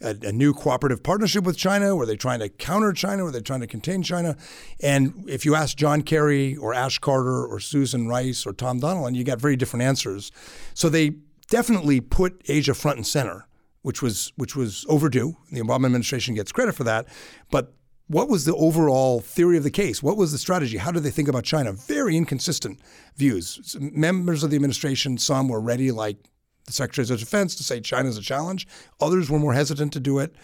a, 0.02 0.16
a, 0.24 0.32
new 0.32 0.54
cooperative 0.54 1.04
partnership 1.04 1.44
with 1.44 1.58
China? 1.58 1.96
Were 1.96 2.06
they 2.06 2.16
trying 2.18 2.40
to 2.40 2.50
counter 2.50 2.94
China? 2.94 3.24
Were 3.24 3.32
they 3.32 3.42
trying 3.42 3.62
to 3.62 3.68
contain 3.68 4.02
China? 4.02 4.36
And 4.82 5.24
if 5.28 5.46
you 5.46 5.56
ask 5.56 5.78
John 5.78 6.02
Kerry 6.02 6.56
or 6.56 6.74
Ash 6.74 7.00
Carter 7.00 7.46
or 7.46 7.60
Susan 7.60 8.08
Rice 8.08 8.46
or 8.46 8.54
Tom 8.54 8.82
Donilon, 8.82 9.16
you 9.16 9.24
got 9.24 9.40
very 9.40 9.56
different 9.56 9.84
answers. 9.84 10.32
So 10.74 10.90
they 10.90 11.16
definitely 11.50 12.02
put 12.02 12.42
Asia 12.48 12.74
front 12.74 12.98
and 12.98 13.08
center, 13.08 13.48
which 13.82 14.02
was 14.02 14.32
which 14.36 14.56
was 14.56 14.86
overdue. 14.90 15.38
The 15.52 15.62
Obama 15.62 15.86
administration 15.86 16.36
gets 16.36 16.52
credit 16.52 16.76
for 16.76 16.84
that, 16.84 17.08
but 17.52 17.74
what 18.08 18.30
was 18.30 18.46
the 18.46 18.56
overall 18.56 19.20
theory 19.20 19.58
of 19.58 19.64
the 19.64 19.72
case? 19.72 20.04
What 20.04 20.18
was 20.18 20.32
the 20.32 20.38
strategy? 20.38 20.78
How 20.78 20.92
did 20.92 21.04
they 21.04 21.10
think 21.10 21.28
about 21.28 21.44
China? 21.44 21.74
Very 21.74 22.16
inconsistent 22.16 22.80
views. 23.16 23.76
Members 23.80 24.44
of 24.44 24.52
the 24.52 24.56
administration, 24.56 25.18
some 25.18 25.48
were 25.48 25.60
ready, 25.60 25.92
like 25.92 26.18
the 26.66 26.72
Secretaries 26.72 27.10
of 27.10 27.20
Defense, 27.20 27.56
to 27.56 27.64
say 27.64 27.82
China 27.82 28.10
is 28.10 28.18
a 28.18 28.22
challenge. 28.22 28.68
Others 29.02 29.30
were 29.30 29.40
more 29.40 29.54
hesitant 29.54 29.92
to 29.94 30.00
do 30.00 30.20
it. 30.20 30.36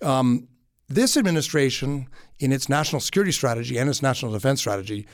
Um, 0.00 0.48
this 0.88 1.16
administration, 1.16 2.08
in 2.38 2.52
its 2.52 2.68
national 2.68 3.00
security 3.00 3.32
strategy 3.32 3.78
and 3.78 3.88
its 3.88 4.02
national 4.02 4.32
defense 4.32 4.60
strategy, 4.60 5.06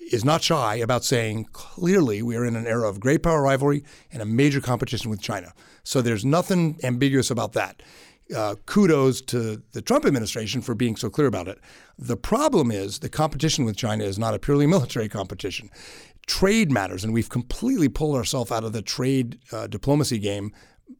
is 0.00 0.24
not 0.24 0.42
shy 0.42 0.76
about 0.76 1.04
saying 1.04 1.44
clearly 1.52 2.22
we 2.22 2.36
are 2.36 2.44
in 2.44 2.56
an 2.56 2.66
era 2.66 2.88
of 2.88 3.00
great 3.00 3.22
power 3.22 3.42
rivalry 3.42 3.84
and 4.12 4.22
a 4.22 4.26
major 4.26 4.60
competition 4.60 5.10
with 5.10 5.20
China. 5.20 5.52
So 5.84 6.02
there's 6.02 6.24
nothing 6.24 6.78
ambiguous 6.82 7.30
about 7.30 7.52
that. 7.52 7.82
Uh, 8.34 8.54
kudos 8.66 9.20
to 9.20 9.62
the 9.72 9.82
Trump 9.82 10.04
administration 10.04 10.62
for 10.62 10.74
being 10.74 10.94
so 10.94 11.10
clear 11.10 11.26
about 11.26 11.48
it. 11.48 11.58
The 11.98 12.16
problem 12.16 12.70
is 12.70 13.00
the 13.00 13.08
competition 13.08 13.64
with 13.64 13.76
China 13.76 14.04
is 14.04 14.18
not 14.18 14.34
a 14.34 14.38
purely 14.38 14.66
military 14.66 15.08
competition. 15.08 15.68
Trade 16.26 16.70
matters, 16.70 17.02
and 17.02 17.12
we've 17.12 17.28
completely 17.28 17.88
pulled 17.88 18.14
ourselves 18.14 18.52
out 18.52 18.62
of 18.62 18.72
the 18.72 18.82
trade 18.82 19.40
uh, 19.50 19.66
diplomacy 19.66 20.18
game 20.18 20.52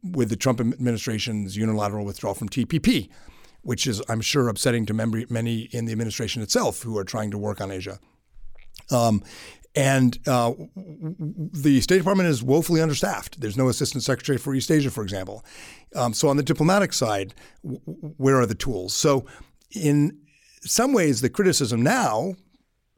with 0.02 0.28
the 0.28 0.36
Trump 0.36 0.60
administration's 0.60 1.56
unilateral 1.56 2.04
withdrawal 2.04 2.34
from 2.34 2.48
TPP, 2.48 3.08
which 3.62 3.86
is, 3.86 4.02
I'm 4.08 4.20
sure, 4.20 4.48
upsetting 4.48 4.86
to 4.86 4.94
many 4.94 5.62
in 5.70 5.84
the 5.84 5.92
administration 5.92 6.42
itself 6.42 6.82
who 6.82 6.98
are 6.98 7.04
trying 7.04 7.30
to 7.30 7.38
work 7.38 7.60
on 7.60 7.70
Asia. 7.70 8.00
Um, 8.90 9.22
and 9.76 10.18
uh, 10.26 10.52
the 10.76 11.80
State 11.80 11.98
Department 11.98 12.28
is 12.28 12.42
woefully 12.42 12.80
understaffed. 12.80 13.40
There's 13.40 13.56
no 13.56 13.68
assistant 13.68 14.02
secretary 14.02 14.36
for 14.36 14.52
East 14.54 14.70
Asia, 14.70 14.90
for 14.90 15.02
example. 15.02 15.44
Um, 15.94 16.12
so 16.12 16.28
on 16.28 16.36
the 16.36 16.42
diplomatic 16.42 16.92
side, 16.92 17.34
w- 17.62 17.80
where 18.16 18.40
are 18.40 18.46
the 18.46 18.54
tools? 18.56 18.94
So 18.94 19.26
in 19.70 20.18
some 20.62 20.92
ways, 20.92 21.20
the 21.20 21.30
criticism 21.30 21.82
now 21.82 22.34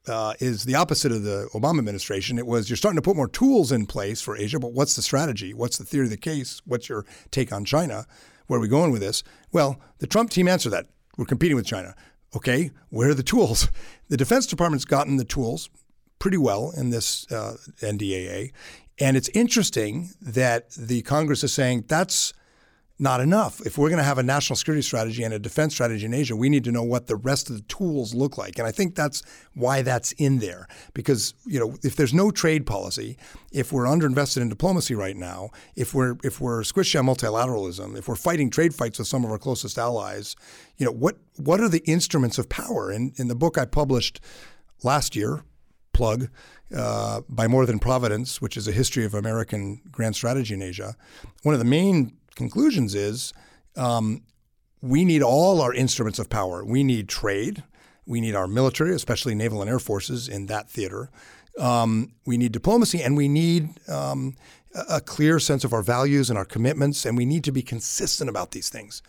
uh, 0.08 0.32
is 0.40 0.64
the 0.64 0.74
opposite 0.74 1.12
of 1.12 1.24
the 1.24 1.48
Obama 1.52 1.78
administration. 1.78 2.38
It 2.38 2.46
was 2.46 2.70
you're 2.70 2.78
starting 2.78 2.96
to 2.96 3.02
put 3.02 3.16
more 3.16 3.28
tools 3.28 3.70
in 3.70 3.84
place 3.84 4.22
for 4.22 4.36
Asia, 4.36 4.58
but 4.58 4.72
what's 4.72 4.96
the 4.96 5.02
strategy? 5.02 5.52
What's 5.52 5.76
the 5.76 5.84
theory 5.84 6.06
of 6.06 6.10
the 6.10 6.16
case? 6.16 6.62
What's 6.64 6.88
your 6.88 7.04
take 7.30 7.52
on 7.52 7.66
China? 7.66 8.06
Where 8.46 8.58
are 8.58 8.62
we 8.62 8.68
going 8.68 8.92
with 8.92 9.02
this? 9.02 9.22
Well, 9.52 9.78
the 9.98 10.06
Trump 10.06 10.30
team 10.30 10.48
answered 10.48 10.70
that. 10.70 10.86
We're 11.18 11.26
competing 11.26 11.56
with 11.56 11.66
China. 11.66 11.94
Okay, 12.34 12.70
where 12.88 13.10
are 13.10 13.14
the 13.14 13.22
tools? 13.22 13.68
The 14.08 14.18
Defense 14.18 14.44
Department's 14.44 14.84
gotten 14.84 15.16
the 15.16 15.24
tools 15.24 15.70
pretty 16.22 16.38
well 16.38 16.72
in 16.76 16.90
this 16.90 17.26
uh, 17.32 17.56
NDAA. 17.80 18.52
And 19.00 19.16
it's 19.16 19.28
interesting 19.30 20.10
that 20.20 20.70
the 20.70 21.02
Congress 21.02 21.42
is 21.42 21.52
saying 21.52 21.86
that's 21.88 22.32
not 22.96 23.20
enough. 23.20 23.60
If 23.66 23.76
we're 23.76 23.88
going 23.88 23.98
to 23.98 24.04
have 24.04 24.18
a 24.18 24.22
national 24.22 24.54
security 24.54 24.82
strategy 24.82 25.24
and 25.24 25.34
a 25.34 25.40
defense 25.40 25.74
strategy 25.74 26.06
in 26.06 26.14
Asia, 26.14 26.36
we 26.36 26.48
need 26.48 26.62
to 26.62 26.70
know 26.70 26.84
what 26.84 27.08
the 27.08 27.16
rest 27.16 27.50
of 27.50 27.56
the 27.56 27.62
tools 27.62 28.14
look 28.14 28.38
like. 28.38 28.56
And 28.56 28.68
I 28.68 28.70
think 28.70 28.94
that's 28.94 29.24
why 29.54 29.82
that's 29.82 30.12
in 30.12 30.38
there. 30.38 30.68
Because, 30.94 31.34
you 31.44 31.58
know, 31.58 31.76
if 31.82 31.96
there's 31.96 32.14
no 32.14 32.30
trade 32.30 32.66
policy, 32.66 33.16
if 33.50 33.72
we're 33.72 33.86
underinvested 33.86 34.42
in 34.42 34.48
diplomacy 34.48 34.94
right 34.94 35.16
now, 35.16 35.50
if 35.74 35.92
we're 35.92 36.14
if 36.22 36.40
we're 36.40 36.60
squishy 36.60 36.96
on 37.00 37.06
multilateralism, 37.06 37.98
if 37.98 38.06
we're 38.06 38.14
fighting 38.14 38.48
trade 38.48 38.76
fights 38.76 39.00
with 39.00 39.08
some 39.08 39.24
of 39.24 39.30
our 39.32 39.38
closest 39.38 39.76
allies, 39.76 40.36
you 40.76 40.86
know, 40.86 40.92
what 40.92 41.16
what 41.36 41.60
are 41.60 41.68
the 41.68 41.82
instruments 41.84 42.38
of 42.38 42.48
power? 42.48 42.92
In 42.92 43.12
in 43.16 43.26
the 43.26 43.34
book 43.34 43.58
I 43.58 43.64
published 43.64 44.20
last 44.84 45.16
year, 45.16 45.42
plug 45.92 46.28
uh, 46.74 47.20
by 47.28 47.46
More 47.46 47.66
Than 47.66 47.78
Providence, 47.78 48.40
which 48.40 48.56
is 48.56 48.66
a 48.66 48.72
history 48.72 49.04
of 49.04 49.14
American 49.14 49.80
grand 49.90 50.16
strategy 50.16 50.54
in 50.54 50.62
Asia. 50.62 50.96
One 51.42 51.54
of 51.54 51.58
the 51.58 51.66
main 51.66 52.16
conclusions 52.34 52.94
is 52.94 53.32
um, 53.76 54.22
we 54.80 55.04
need 55.04 55.22
all 55.22 55.60
our 55.60 55.72
instruments 55.72 56.18
of 56.18 56.28
power. 56.28 56.64
We 56.64 56.82
need 56.82 57.08
trade. 57.08 57.62
We 58.06 58.20
need 58.20 58.34
our 58.34 58.46
military, 58.46 58.94
especially 58.94 59.34
naval 59.34 59.60
and 59.60 59.70
air 59.70 59.78
forces, 59.78 60.28
in 60.28 60.46
that 60.46 60.68
theater. 60.68 61.10
Um, 61.58 62.14
we 62.26 62.36
need 62.36 62.52
diplomacy, 62.52 63.02
and 63.02 63.16
we 63.16 63.28
need 63.28 63.70
um, 63.88 64.34
a 64.88 65.00
clear 65.00 65.38
sense 65.38 65.64
of 65.64 65.72
our 65.72 65.82
values 65.82 66.30
and 66.30 66.38
our 66.38 66.44
commitments, 66.44 67.04
and 67.04 67.16
we 67.16 67.26
need 67.26 67.44
to 67.44 67.52
be 67.52 67.62
consistent 67.62 68.28
about 68.28 68.52
these 68.52 68.68
things 68.68 69.02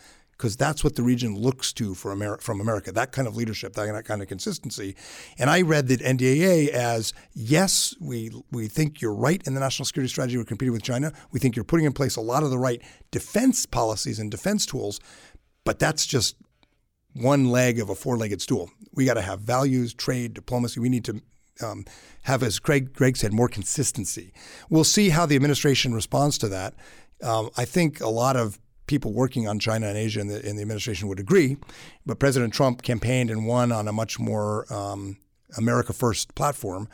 because 0.44 0.58
that's 0.58 0.84
what 0.84 0.96
the 0.96 1.04
region 1.04 1.40
looks 1.40 1.72
to 1.72 1.96
for 1.96 2.38
from 2.42 2.60
America, 2.60 2.92
that 2.92 3.14
kind 3.14 3.30
of 3.30 3.38
leadership, 3.38 3.72
that 3.76 4.04
kind 4.04 4.22
of 4.22 4.28
consistency. 4.28 4.94
And 5.40 5.50
I 5.50 5.62
read 5.62 5.88
the 5.88 5.96
NDAA 5.96 6.68
as 6.68 7.14
yes, 7.34 7.96
we, 8.02 8.30
we 8.52 8.68
think 8.68 9.00
you're 9.00 9.16
right 9.16 9.42
in 9.48 9.54
the 9.54 9.62
national 9.62 9.86
security 9.86 10.10
strategy. 10.10 10.38
We're 10.38 10.44
competing 10.44 10.74
with 10.74 10.84
China. 10.84 11.14
We 11.32 11.40
think 11.40 11.56
you're 11.56 11.64
putting 11.64 11.86
in 11.86 11.94
place 11.94 12.18
a 12.18 12.22
lot 12.22 12.44
of 12.44 12.50
the 12.50 12.58
right 12.58 12.82
defense 13.10 13.66
policies 13.66 14.20
and 14.20 14.30
defense 14.30 14.66
tools, 14.66 15.00
but 15.64 15.80
that's 15.80 16.06
just 16.06 16.36
one 17.14 17.46
leg 17.46 17.80
of 17.80 17.90
a 17.90 17.96
four 17.96 18.18
legged 18.18 18.42
stool. 18.42 18.70
We 18.92 19.06
got 19.06 19.14
to 19.14 19.22
have 19.22 19.40
values, 19.40 19.94
trade, 19.94 20.34
diplomacy. 20.34 20.82
We 20.82 20.90
need 20.90 21.06
to 21.06 21.22
um, 21.62 21.86
have, 22.24 22.44
as 22.44 22.60
Craig, 22.60 22.92
Greg 22.92 23.16
said, 23.16 23.32
more 23.32 23.48
consistency. 23.48 24.34
We'll 24.70 24.84
see 24.84 25.08
how 25.08 25.26
the 25.26 25.38
administration 25.38 25.94
responds 25.94 26.38
to 26.40 26.50
that. 26.50 26.74
Um, 27.22 27.50
I 27.56 27.64
think 27.64 28.02
a 28.02 28.10
lot 28.10 28.36
of 28.36 28.60
people 28.88 29.14
working 29.14 29.48
on 29.48 29.60
China 29.60 29.88
and 29.88 29.98
Asia 29.98 30.20
in 30.20 30.28
the, 30.28 30.48
in 30.48 30.56
the 30.56 30.62
administration 30.62 31.08
would 31.08 31.20
agree. 31.20 31.58
But 32.06 32.20
President 32.20 32.54
Trump 32.54 32.82
campaigned 32.82 33.30
and 33.30 33.48
won 33.48 33.72
on 33.72 33.88
a 33.88 33.94
much 33.94 34.20
more 34.20 34.72
um, 34.74 35.18
America 35.58 35.94
First 35.94 36.36
platform. 36.36 36.88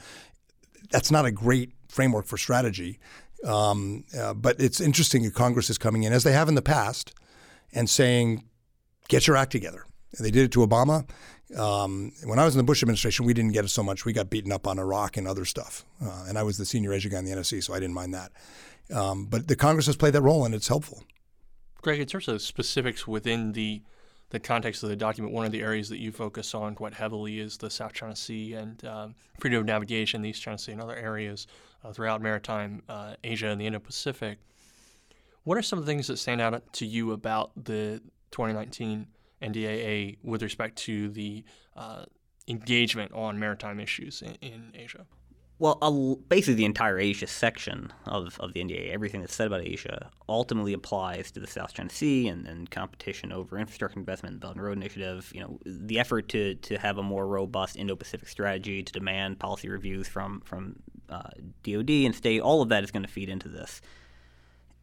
That's 0.92 1.12
not 1.12 1.26
a 1.26 1.32
great 1.32 1.74
framework 1.88 2.26
for 2.26 2.38
strategy. 2.38 3.00
Um, 3.46 4.04
uh, 4.18 4.34
but 4.34 4.60
it's 4.60 4.82
interesting 4.82 5.24
that 5.24 5.34
Congress 5.34 5.70
is 5.70 5.78
coming 5.78 6.04
in, 6.04 6.14
as 6.14 6.24
they 6.24 6.34
have 6.34 6.50
in 6.50 6.56
the 6.56 6.62
past, 6.62 7.14
and 7.74 7.90
saying, 7.90 8.44
get 9.08 9.28
your 9.28 9.38
act 9.38 9.52
together. 9.52 9.86
They 10.20 10.32
did 10.32 10.44
it 10.46 10.52
to 10.54 10.66
Obama. 10.66 11.08
Um, 11.58 12.12
when 12.26 12.38
I 12.38 12.46
was 12.46 12.56
in 12.56 12.58
the 12.58 12.64
Bush 12.64 12.84
administration, 12.84 13.26
we 13.26 13.34
didn't 13.34 13.54
get 13.54 13.66
it 13.66 13.70
so 13.70 13.82
much. 13.82 14.06
We 14.06 14.14
got 14.14 14.30
beaten 14.30 14.52
up 14.52 14.68
on 14.68 14.78
Iraq 14.78 15.18
and 15.18 15.28
other 15.28 15.46
stuff. 15.46 15.86
Uh, 16.04 16.26
and 16.28 16.38
I 16.38 16.44
was 16.44 16.58
the 16.58 16.66
senior 16.66 16.94
Asia 16.94 17.10
guy 17.10 17.20
in 17.20 17.26
the 17.26 17.32
NSC, 17.32 17.64
so 17.64 17.74
I 17.74 17.80
didn't 17.80 17.96
mind 17.96 18.14
that. 18.14 18.32
Um, 18.94 19.26
but 19.26 19.48
the 19.48 19.56
Congress 19.56 19.86
has 19.86 19.96
played 19.96 20.14
that 20.14 20.22
role, 20.22 20.46
and 20.46 20.54
it's 20.54 20.68
helpful. 20.68 21.04
Greg, 21.82 22.00
in 22.00 22.08
terms 22.08 22.28
of 22.28 22.42
specifics 22.42 23.08
within 23.08 23.54
the 23.54 23.82
the 24.32 24.40
context 24.40 24.84
of 24.84 24.90
the 24.90 24.96
document, 24.96 25.34
one 25.34 25.46
of 25.46 25.52
the 25.52 25.62
areas 25.62 25.90
that 25.90 25.98
you 25.98 26.12
focus 26.12 26.54
on 26.54 26.76
quite 26.76 26.94
heavily 26.94 27.40
is 27.40 27.58
the 27.58 27.70
South 27.70 27.94
China 27.94 28.16
Sea 28.16 28.54
and 28.54 28.86
um, 28.86 29.16
freedom 29.40 29.60
of 29.60 29.66
navigation, 29.66 30.22
the 30.22 30.30
East 30.30 30.44
China 30.44 30.58
Sea, 30.58 30.74
and 30.74 30.82
other 30.82 30.96
areas 30.96 31.48
uh, 31.84 31.92
throughout 31.92 32.22
maritime 32.22 32.84
uh, 32.88 33.16
Asia 33.24 33.48
and 33.48 33.60
the 33.60 33.66
Indo-Pacific. 33.66 34.38
What 35.46 35.58
are 35.58 35.64
some 35.64 35.80
of 35.80 35.86
the 35.86 35.92
things 35.92 36.06
that 36.08 36.18
stand 36.18 36.42
out 36.42 36.72
to 36.74 36.86
you 36.86 37.12
about 37.12 37.52
the 37.56 38.02
2019 38.30 39.08
NDAA 39.42 40.18
with 40.22 40.44
respect 40.44 40.78
to 40.80 41.10
the 41.10 41.44
uh, 41.76 42.06
engagement 42.48 43.12
on 43.14 43.40
maritime 43.40 43.80
issues 43.80 44.22
in, 44.22 44.36
in 44.42 44.74
Asia? 44.76 45.08
Well, 45.62 46.18
basically, 46.30 46.54
the 46.54 46.64
entire 46.64 46.98
Asia 46.98 47.28
section 47.28 47.92
of, 48.06 48.40
of 48.40 48.54
the 48.54 48.62
NDA, 48.62 48.92
everything 48.92 49.20
that's 49.20 49.36
said 49.36 49.48
about 49.48 49.60
Asia, 49.60 50.10
ultimately 50.30 50.72
applies 50.72 51.32
to 51.32 51.42
the 51.42 51.48
South 51.48 51.74
China 51.74 51.90
Sea 51.90 52.30
and, 52.30 52.48
and 52.48 52.72
competition 52.72 53.34
over 53.34 53.58
infrastructure 53.58 54.00
investment, 54.00 54.36
the 54.36 54.40
Belt 54.40 54.56
and 54.56 54.64
Road 54.64 54.78
Initiative. 54.78 55.30
You 55.36 55.42
know, 55.42 55.60
the 55.66 56.00
effort 56.00 56.30
to, 56.30 56.56
to 56.56 56.78
have 56.78 56.98
a 56.98 57.04
more 57.04 57.28
robust 57.28 57.76
Indo-Pacific 57.76 58.30
strategy, 58.30 58.82
to 58.84 58.94
demand 58.94 59.40
policy 59.40 59.68
reviews 59.68 60.08
from 60.08 60.40
from 60.46 60.78
uh, 61.10 61.30
DoD 61.64 61.90
and 61.90 62.16
state, 62.16 62.40
all 62.40 62.62
of 62.62 62.70
that 62.70 62.86
is 62.86 62.92
going 62.92 63.04
to 63.04 63.12
feed 63.12 63.28
into 63.28 63.50
this. 63.50 63.82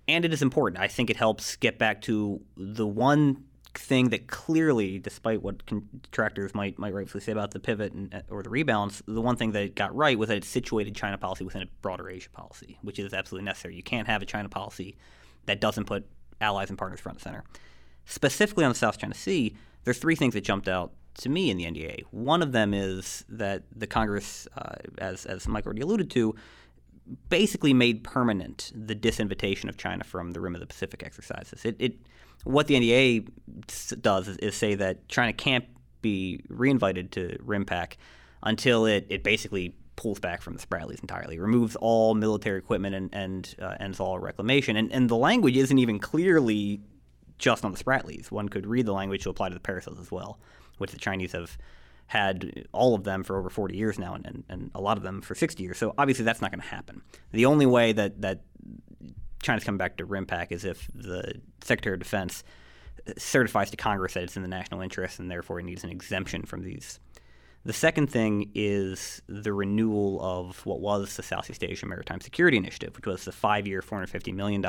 And 0.09 0.27
it 0.27 0.33
is 0.33 0.43
important. 0.43 0.81
I 0.81 0.89
think 0.89 1.09
it 1.09 1.17
helps 1.17 1.57
get 1.57 1.79
back 1.79 2.03
to 2.03 2.43
the 2.57 2.87
one 2.87 3.45
thing 3.79 4.11
that 4.11 4.27
clearly, 4.27 4.99
despite 4.99 5.43
what 5.43 5.67
contractors 5.67 6.55
might 6.55 6.79
might 6.79 6.95
rightfully 6.95 7.23
say 7.23 7.33
about 7.33 7.51
the 7.53 7.61
pivot 7.61 7.93
and, 7.93 8.15
uh, 8.15 8.23
or 8.31 8.43
the 8.43 8.49
rebalance, 8.49 9.03
the 9.07 9.21
one 9.21 9.37
thing 9.37 9.53
that 9.53 9.63
it 9.63 9.75
got 9.75 9.95
right 9.95 10.19
was 10.19 10.29
that 10.29 10.37
it 10.37 10.45
situated 10.45 10.95
China 10.95 11.19
policy 11.19 11.45
within 11.45 11.63
a 11.63 11.67
broader 11.83 12.09
Asia 12.09 12.31
policy, 12.31 12.79
which 12.83 12.99
is 12.99 13.13
absolutely 13.13 13.45
necessary. 13.45 13.77
You 13.77 13.83
can't 13.83 14.07
have 14.07 14.23
a 14.23 14.27
China 14.27 14.49
policy 14.49 14.97
that 15.47 15.61
doesn't 15.61 15.85
put 15.85 16.07
allies 16.41 16.69
and 16.69 16.79
partners 16.79 17.01
front 17.01 17.17
and 17.17 17.23
center. 17.23 17.45
Specifically 18.05 18.65
on 18.65 18.71
the 18.71 18.79
South 18.79 18.99
China 18.99 19.15
Sea, 19.15 19.55
there's 19.85 19.99
three 19.99 20.17
things 20.17 20.35
that 20.35 20.43
jumped 20.43 20.69
out 20.69 20.93
to 21.19 21.29
me 21.29 21.51
in 21.51 21.57
the 21.57 21.65
NDA. 21.65 22.05
One 22.11 22.43
of 22.43 22.53
them 22.53 22.75
is 22.75 23.25
that 23.29 23.65
the 23.75 23.87
Congress, 23.87 24.47
uh, 24.57 24.75
as 24.99 25.27
as 25.27 25.49
Mike 25.49 25.67
already 25.67 25.83
alluded 25.83 26.11
to, 26.11 26.35
basically 27.29 27.73
made 27.73 28.05
permanent 28.05 28.73
the 28.75 28.95
disinvitation 28.95 29.69
of 29.69 29.77
China 29.77 30.05
from 30.05 30.33
the 30.33 30.41
Rim 30.41 30.55
of 30.55 30.61
the 30.61 30.67
Pacific 30.67 31.03
exercises. 31.05 31.65
It, 31.65 31.77
it 31.79 31.95
what 32.47 32.69
the 32.69 32.75
NDA 32.75 33.29
does 34.01 34.29
is, 34.29 34.55
say 34.55 34.77
that 34.77 35.09
China 35.09 35.33
can't 35.33 35.65
be 36.01 36.41
reinvited 36.49 37.11
to 37.13 37.37
RIMPAC 37.45 37.95
until 38.43 38.87
it, 38.87 39.07
it 39.11 39.25
basically 39.25 39.75
pulls 39.97 40.21
back 40.21 40.43
from 40.43 40.55
the 40.55 40.65
Spratlys 40.65 41.01
entirely, 41.01 41.39
removes 41.39 41.75
all 41.77 42.15
military 42.15 42.59
equipment 42.59 42.95
and, 42.95 43.11
and 43.13 43.55
uh, 43.61 43.75
ends 43.81 43.99
all 43.99 44.19
reclamation. 44.19 44.77
And, 44.77 44.93
and 44.93 45.09
the 45.09 45.17
language 45.17 45.57
isn't 45.57 45.79
even 45.79 45.99
clearly 45.99 46.81
just 47.39 47.65
on 47.65 47.73
the 47.73 47.83
Spratlys. 47.83 48.31
One 48.31 48.49
could 48.49 48.67
read 48.67 48.87
the 48.87 48.93
language 48.93 49.25
to 49.25 49.31
apply 49.31 49.49
to 49.49 49.55
the 49.55 49.61
paracels 49.61 50.01
as 50.01 50.13
well, 50.13 50.39
which 50.79 50.93
the 50.93 50.99
Chinese 50.99 51.33
have 51.33 51.59
had 52.07 52.69
all 52.71 52.95
of 52.95 53.03
them 53.03 53.25
for 53.25 53.37
over 53.37 53.51
40 53.51 53.77
years 53.77 53.99
now 53.99 54.15
and, 54.15 54.25
and, 54.25 54.45
and 54.49 54.71
a 54.75 54.81
lot 54.81 54.97
of 54.97 55.03
them 55.03 55.21
for 55.21 55.35
60 55.35 55.61
years. 55.61 55.79
So 55.79 55.95
obviously 55.99 56.25
that's 56.25 56.41
not 56.41 56.53
going 56.53 56.61
to 56.61 56.69
happen. 56.69 57.03
The 57.33 57.47
only 57.47 57.67
way 57.67 57.93
that, 57.93 58.21
that 58.21 58.43
China's 59.47 59.65
coming 59.65 59.79
back 59.79 59.97
to 59.99 60.07
RIMPAC 60.07 60.51
is 60.51 60.65
if 60.65 60.89
the 60.93 61.41
Secretary 61.63 61.95
of 61.95 62.01
Defense 62.01 62.43
certifies 63.17 63.71
to 63.71 63.77
Congress 63.77 64.15
that 64.15 64.25
it's 64.25 64.37
in 64.37 64.43
the 64.43 64.49
national 64.49 64.81
interest 64.81 65.21
and 65.21 65.31
therefore 65.31 65.61
it 65.61 65.63
needs 65.63 65.85
an 65.85 65.91
exemption 65.91 66.43
from 66.43 66.63
these. 66.63 66.99
The 67.65 67.73
second 67.73 68.09
thing 68.09 68.51
is 68.55 69.23
the 69.29 69.53
renewal 69.53 70.21
of 70.21 70.65
what 70.67 70.81
was 70.81 71.17
the 71.17 71.23
Southeast 71.23 71.63
Asia 71.63 71.87
Maritime 71.87 72.21
Security 72.21 72.57
Initiative, 72.57 72.97
which 72.97 73.07
was 73.07 73.25
the 73.25 73.33
five 73.33 73.67
year, 73.67 73.83
$450 73.83 74.35
million 74.35 74.65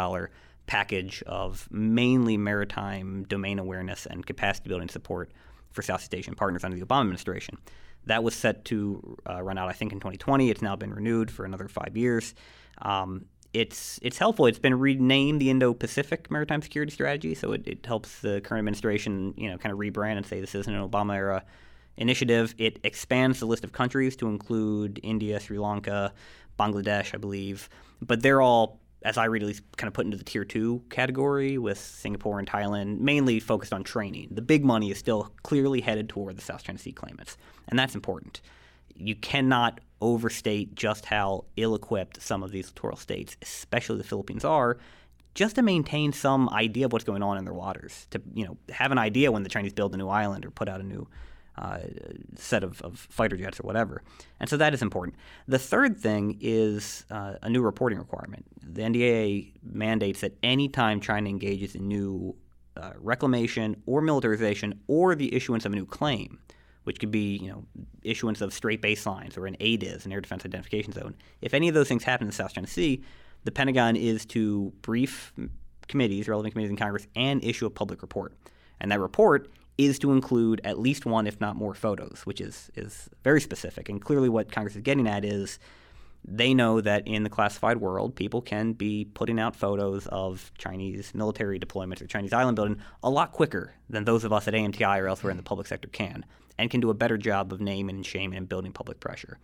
package 0.67 1.23
of 1.23 1.67
mainly 1.71 2.37
maritime 2.37 3.23
domain 3.23 3.57
awareness 3.57 4.05
and 4.05 4.25
capacity 4.25 4.69
building 4.69 4.89
support 4.89 5.31
for 5.71 5.81
Southeast 5.81 6.13
Asian 6.13 6.35
partners 6.35 6.63
under 6.63 6.77
the 6.77 6.85
Obama 6.85 7.01
administration. 7.01 7.57
That 8.05 8.23
was 8.23 8.35
set 8.35 8.65
to 8.65 9.17
uh, 9.27 9.41
run 9.41 9.57
out, 9.57 9.69
I 9.69 9.73
think, 9.73 9.91
in 9.91 9.99
2020. 9.99 10.49
It's 10.49 10.61
now 10.61 10.75
been 10.75 10.93
renewed 10.93 11.31
for 11.31 11.45
another 11.45 11.67
five 11.67 11.97
years. 11.97 12.35
Um, 12.81 13.25
it's 13.57 13.99
it's 14.03 14.19
helpful. 14.19 14.45
It's 14.45 14.59
been 14.59 14.77
renamed 14.77 15.41
the 15.41 15.49
Indo-Pacific 15.49 16.29
Maritime 16.29 16.61
Security 16.61 16.91
Strategy, 16.91 17.33
so 17.33 17.53
it, 17.53 17.67
it 17.67 17.85
helps 17.85 18.19
the 18.21 18.39
current 18.41 18.59
administration, 18.59 19.33
you 19.35 19.49
know, 19.49 19.57
kind 19.57 19.73
of 19.73 19.79
rebrand 19.79 20.17
and 20.17 20.25
say 20.25 20.39
this 20.39 20.53
isn't 20.53 20.73
an 20.73 20.87
Obama 20.87 21.15
era 21.15 21.43
initiative. 21.97 22.53
It 22.59 22.79
expands 22.83 23.39
the 23.39 23.47
list 23.47 23.63
of 23.63 23.71
countries 23.71 24.15
to 24.17 24.27
include 24.27 24.99
India, 25.01 25.39
Sri 25.39 25.57
Lanka, 25.57 26.13
Bangladesh, 26.59 27.15
I 27.15 27.17
believe, 27.17 27.67
but 27.99 28.21
they're 28.21 28.41
all 28.41 28.79
as 29.03 29.17
I 29.17 29.25
read 29.25 29.43
at 29.43 29.47
least, 29.47 29.61
kind 29.77 29.87
of 29.87 29.93
put 29.93 30.05
into 30.05 30.17
the 30.17 30.23
tier 30.23 30.43
two 30.43 30.83
category 30.89 31.57
with 31.57 31.77
Singapore 31.77 32.39
and 32.39 32.47
Thailand, 32.47 32.99
mainly 32.99 33.39
focused 33.39 33.71
on 33.71 33.83
training. 33.83 34.27
The 34.31 34.41
big 34.41 34.65
money 34.65 34.91
is 34.91 34.97
still 34.97 35.31
clearly 35.43 35.81
headed 35.81 36.09
toward 36.09 36.35
the 36.35 36.41
South 36.41 36.63
China 36.63 36.77
Sea 36.77 36.91
claimants, 36.91 37.37
and 37.69 37.77
that's 37.77 37.95
important. 37.95 38.41
You 38.97 39.15
cannot 39.15 39.79
overstate 40.01 40.75
just 40.75 41.05
how 41.05 41.45
ill 41.55 41.75
equipped 41.75 42.21
some 42.21 42.43
of 42.43 42.51
these 42.51 42.67
littoral 42.67 42.97
states, 42.97 43.35
especially 43.41 43.97
the 43.97 44.03
Philippines, 44.03 44.45
are 44.45 44.77
just 45.33 45.55
to 45.55 45.61
maintain 45.61 46.13
some 46.13 46.49
idea 46.49 46.85
of 46.85 46.93
what's 46.93 47.05
going 47.05 47.23
on 47.23 47.37
in 47.37 47.45
their 47.45 47.53
waters, 47.53 48.07
to 48.11 48.21
you 48.33 48.45
know 48.45 48.57
have 48.69 48.91
an 48.91 48.97
idea 48.97 49.31
when 49.31 49.43
the 49.43 49.49
Chinese 49.49 49.73
build 49.73 49.93
a 49.93 49.97
new 49.97 50.09
island 50.09 50.45
or 50.45 50.51
put 50.51 50.67
out 50.67 50.81
a 50.81 50.83
new 50.83 51.07
uh, 51.57 51.79
set 52.35 52.63
of, 52.63 52.81
of, 52.81 52.99
fighter 52.99 53.35
jets 53.35 53.59
or 53.59 53.63
whatever. 53.63 54.03
And 54.39 54.47
so 54.47 54.57
that 54.57 54.75
is 54.75 54.81
important. 54.83 55.15
The 55.47 55.57
third 55.57 55.97
thing 55.97 56.37
is 56.39 57.03
uh, 57.09 57.33
a 57.41 57.49
new 57.49 57.63
reporting 57.63 57.97
requirement. 57.97 58.45
The 58.61 58.83
NDAA 58.83 59.53
mandates 59.63 60.21
that 60.21 60.37
any 60.43 60.69
time 60.69 61.01
China 61.01 61.29
engages 61.29 61.73
in 61.73 61.87
new 61.87 62.35
uh, 62.75 62.91
reclamation 62.99 63.81
or 63.87 64.01
militarization 64.01 64.79
or 64.87 65.15
the 65.15 65.33
issuance 65.33 65.65
of 65.65 65.73
a 65.73 65.75
new 65.75 65.87
claim, 65.87 66.37
which 66.87 67.01
could 67.01 67.11
be 67.11 67.35
you 67.35 67.49
know 67.49 67.65
issuance 68.01 68.39
of 68.39 68.53
straight 68.53 68.81
baselines 68.81 69.37
or 69.37 69.45
an 69.45 69.57
ADIZ, 69.59 70.05
an 70.05 70.13
air 70.13 70.21
defense 70.21 70.45
identification 70.45 70.93
zone. 70.93 71.15
If 71.41 71.53
any 71.53 71.67
of 71.67 71.73
those 71.73 71.89
things 71.89 72.05
happen 72.05 72.23
in 72.23 72.29
the 72.29 72.35
South 72.35 72.53
China 72.53 72.65
Sea, 72.65 73.03
the 73.43 73.51
Pentagon 73.51 73.97
is 73.97 74.25
to 74.27 74.71
brief 74.83 75.33
committees, 75.89 76.29
relevant 76.29 76.53
committees 76.53 76.69
in 76.69 76.77
Congress, 76.77 77.05
and 77.13 77.43
issue 77.43 77.65
a 77.65 77.69
public 77.69 78.01
report. 78.01 78.35
And 78.79 78.89
that 78.89 79.01
report 79.01 79.51
is 79.77 79.99
to 79.99 80.13
include 80.13 80.61
at 80.63 80.79
least 80.79 81.05
one, 81.05 81.27
if 81.27 81.41
not 81.41 81.57
more, 81.57 81.73
photos, 81.73 82.21
which 82.23 82.39
is 82.39 82.71
is 82.75 83.09
very 83.21 83.41
specific. 83.41 83.89
And 83.89 84.01
clearly, 84.01 84.29
what 84.29 84.49
Congress 84.49 84.77
is 84.77 84.81
getting 84.81 85.09
at 85.09 85.25
is 85.25 85.59
they 86.23 86.53
know 86.53 86.79
that 86.79 87.05
in 87.05 87.23
the 87.23 87.29
classified 87.29 87.81
world, 87.81 88.15
people 88.15 88.41
can 88.41 88.71
be 88.71 89.03
putting 89.13 89.41
out 89.41 89.57
photos 89.57 90.07
of 90.07 90.53
Chinese 90.57 91.13
military 91.13 91.59
deployments 91.59 92.01
or 92.01 92.07
Chinese 92.07 92.31
island 92.31 92.55
building 92.55 92.79
a 93.03 93.09
lot 93.09 93.33
quicker 93.33 93.73
than 93.89 94.05
those 94.05 94.23
of 94.23 94.31
us 94.31 94.47
at 94.47 94.53
AMTI 94.53 95.01
or 95.01 95.07
elsewhere 95.07 95.31
in 95.31 95.37
the 95.37 95.43
public 95.43 95.67
sector 95.67 95.89
can, 95.89 96.23
and 96.57 96.69
can 96.69 96.79
do 96.79 96.89
a 96.89 96.93
better 96.93 97.17
job 97.17 97.53
of 97.53 97.61
naming 97.61 97.97
and 97.97 98.05
shaming 98.05 98.37
and 98.37 98.49
building 98.49 98.71
public 98.71 98.99
pressure. 98.99 99.37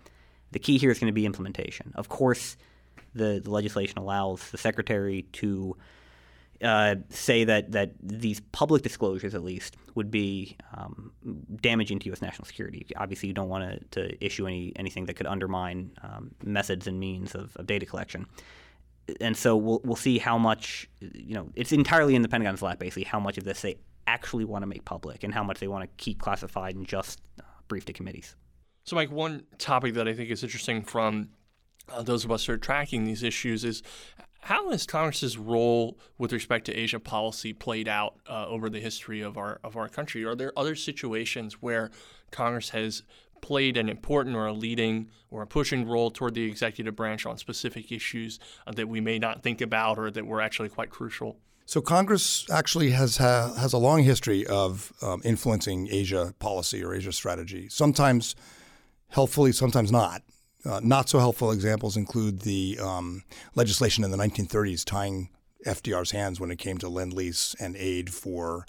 The 0.51 0.59
key 0.59 0.77
here 0.77 0.91
is 0.91 0.99
going 0.99 1.09
to 1.09 1.13
be 1.13 1.25
implementation. 1.25 1.93
Of 1.95 2.09
course, 2.09 2.57
the, 3.15 3.41
the 3.43 3.51
legislation 3.51 3.97
allows 3.97 4.49
the 4.51 4.57
secretary 4.57 5.23
to 5.33 5.75
uh, 6.63 6.95
say 7.09 7.43
that 7.43 7.71
that 7.73 7.91
these 8.01 8.39
public 8.51 8.83
disclosures, 8.83 9.35
at 9.35 9.43
least, 9.43 9.75
would 9.95 10.09
be 10.09 10.55
um, 10.75 11.11
damaging 11.61 11.99
to 11.99 12.05
U.S. 12.07 12.21
national 12.21 12.45
security. 12.45 12.85
Obviously, 12.95 13.27
you 13.27 13.33
don't 13.33 13.49
want 13.49 13.91
to, 13.91 14.01
to 14.01 14.25
issue 14.25 14.47
any 14.47 14.71
anything 14.77 15.05
that 15.05 15.15
could 15.15 15.27
undermine 15.27 15.91
um, 16.03 16.31
methods 16.43 16.87
and 16.87 16.99
means 16.99 17.35
of, 17.35 17.55
of, 17.57 17.67
data 17.67 17.85
collection. 17.85 18.27
And 19.19 19.35
so 19.35 19.57
we'll 19.57 19.81
we'll 19.83 19.97
see 19.97 20.19
how 20.19 20.37
much 20.37 20.89
you 21.01 21.33
know. 21.33 21.49
It's 21.55 21.73
entirely 21.73 22.15
in 22.15 22.21
the 22.21 22.29
Pentagon's 22.29 22.61
lap, 22.61 22.79
basically, 22.79 23.03
how 23.03 23.19
much 23.19 23.37
of 23.37 23.43
this 23.43 23.61
they 23.61 23.75
actually 24.07 24.45
want 24.45 24.63
to 24.63 24.67
make 24.67 24.85
public 24.85 25.23
and 25.23 25.33
how 25.33 25.43
much 25.43 25.59
they 25.59 25.67
want 25.67 25.83
to 25.83 26.03
keep 26.03 26.19
classified 26.19 26.75
and 26.75 26.87
just 26.87 27.21
uh, 27.39 27.43
brief 27.67 27.85
to 27.85 27.93
committees. 27.93 28.35
So, 28.83 28.95
Mike, 28.95 29.11
one 29.11 29.43
topic 29.57 29.93
that 29.93 30.07
I 30.07 30.13
think 30.13 30.29
is 30.29 30.43
interesting 30.43 30.81
from 30.81 31.29
uh, 31.89 32.03
those 32.03 32.25
of 32.25 32.31
us 32.31 32.45
who 32.45 32.53
are 32.53 32.57
tracking 32.57 33.05
these 33.05 33.23
issues 33.23 33.63
is 33.63 33.81
how 34.41 34.71
has 34.71 34.85
Congress's 34.85 35.37
role 35.37 35.97
with 36.17 36.33
respect 36.33 36.65
to 36.65 36.73
Asia 36.73 36.99
policy 36.99 37.53
played 37.53 37.87
out 37.87 38.15
uh, 38.29 38.45
over 38.47 38.69
the 38.69 38.79
history 38.79 39.21
of 39.21 39.37
our 39.37 39.59
of 39.63 39.77
our 39.77 39.87
country? 39.87 40.25
Are 40.25 40.35
there 40.35 40.51
other 40.57 40.75
situations 40.75 41.61
where 41.61 41.91
Congress 42.31 42.69
has 42.69 43.03
played 43.41 43.77
an 43.77 43.89
important 43.89 44.35
or 44.35 44.47
a 44.47 44.53
leading 44.53 45.09
or 45.29 45.41
a 45.41 45.47
pushing 45.47 45.87
role 45.87 46.09
toward 46.09 46.33
the 46.33 46.43
executive 46.43 46.95
branch 46.95 47.25
on 47.25 47.37
specific 47.37 47.91
issues 47.91 48.39
uh, 48.67 48.71
that 48.71 48.87
we 48.87 49.01
may 49.01 49.19
not 49.19 49.43
think 49.43 49.61
about 49.61 49.97
or 49.97 50.11
that 50.11 50.25
were 50.25 50.41
actually 50.41 50.69
quite 50.69 50.89
crucial? 50.89 51.37
So 51.65 51.81
Congress 51.81 52.45
actually 52.51 52.91
has 52.91 53.17
ha- 53.17 53.53
has 53.53 53.73
a 53.73 53.77
long 53.77 54.03
history 54.03 54.45
of 54.45 54.91
um, 55.01 55.21
influencing 55.23 55.87
Asia 55.91 56.33
policy 56.39 56.83
or 56.83 56.93
Asia 56.93 57.11
strategy. 57.11 57.69
Sometimes 57.69 58.35
helpfully, 59.09 59.51
sometimes 59.51 59.91
not. 59.91 60.23
uh, 60.65 60.79
not 60.81 61.09
so 61.09 61.19
helpful 61.19 61.51
examples 61.51 61.97
include 61.97 62.41
the 62.41 62.79
um, 62.81 63.23
legislation 63.55 64.03
in 64.03 64.11
the 64.11 64.17
1930s 64.17 64.85
tying 64.85 65.29
FDR's 65.65 66.11
hands 66.11 66.39
when 66.39 66.51
it 66.51 66.57
came 66.57 66.77
to 66.77 66.89
lend 66.89 67.13
lease 67.13 67.55
and 67.59 67.75
aid 67.75 68.13
for 68.13 68.65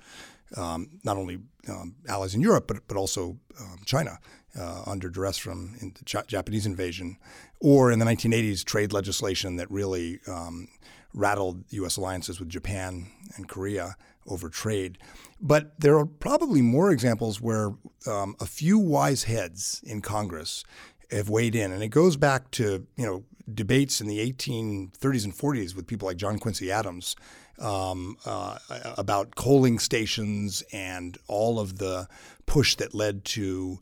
um, 0.57 1.01
not 1.05 1.17
only 1.17 1.39
um, 1.69 1.97
allies 2.09 2.35
in 2.35 2.41
Europe, 2.41 2.67
but, 2.69 2.87
but 2.87 2.97
also 2.97 3.39
um, 3.61 3.79
China 3.85 4.19
uh, 4.59 4.83
under 4.87 5.09
duress 5.09 5.37
from 5.39 5.77
the 5.81 6.05
Ch- 6.05 6.27
Japanese 6.27 6.67
invasion, 6.67 7.17
or 7.61 7.91
in 7.91 7.99
the 7.99 8.05
1980s, 8.05 8.65
trade 8.65 8.93
legislation 8.93 9.57
that 9.57 9.71
really 9.71 10.21
um, 10.29 10.69
rattled 11.15 11.65
U.S. 11.71 11.97
alliances 11.97 12.41
with 12.41 12.49
Japan 12.49 13.07
and 13.37 13.49
Korea 13.49 13.97
over 14.27 14.49
trade. 14.49 14.99
But 15.41 15.79
there 15.79 15.99
are 15.99 16.07
probably 16.07 16.63
more 16.63 16.91
examples 16.91 17.41
where 17.41 17.73
um, 18.07 18.35
a 18.41 18.47
few 18.47 18.79
wise 18.79 19.25
heads 19.25 19.83
in 19.85 20.01
Congress 20.01 20.65
have 21.11 21.29
weighed 21.29 21.55
in, 21.55 21.73
and 21.73 21.83
it 21.83 21.89
goes 21.89 22.17
back 22.17 22.51
to 22.53 22.87
you 22.97 23.07
know 23.07 23.25
debates 23.53 24.01
in 24.01 24.07
the 24.07 24.19
1830s 24.33 25.25
and 25.25 25.35
40s 25.35 25.77
with 25.77 25.87
people 25.87 26.07
like 26.07 26.17
John 26.17 26.39
Quincy 26.39 26.73
Adams 26.73 27.15
um, 27.59 28.17
uh, 28.25 28.59
about 28.97 29.37
coaling 29.37 29.79
stations 29.79 30.63
and 30.73 31.19
all 31.29 31.61
of 31.61 31.79
the 31.79 32.09
push 32.47 32.75
that 32.77 32.95
led 32.95 33.25
to 33.27 33.79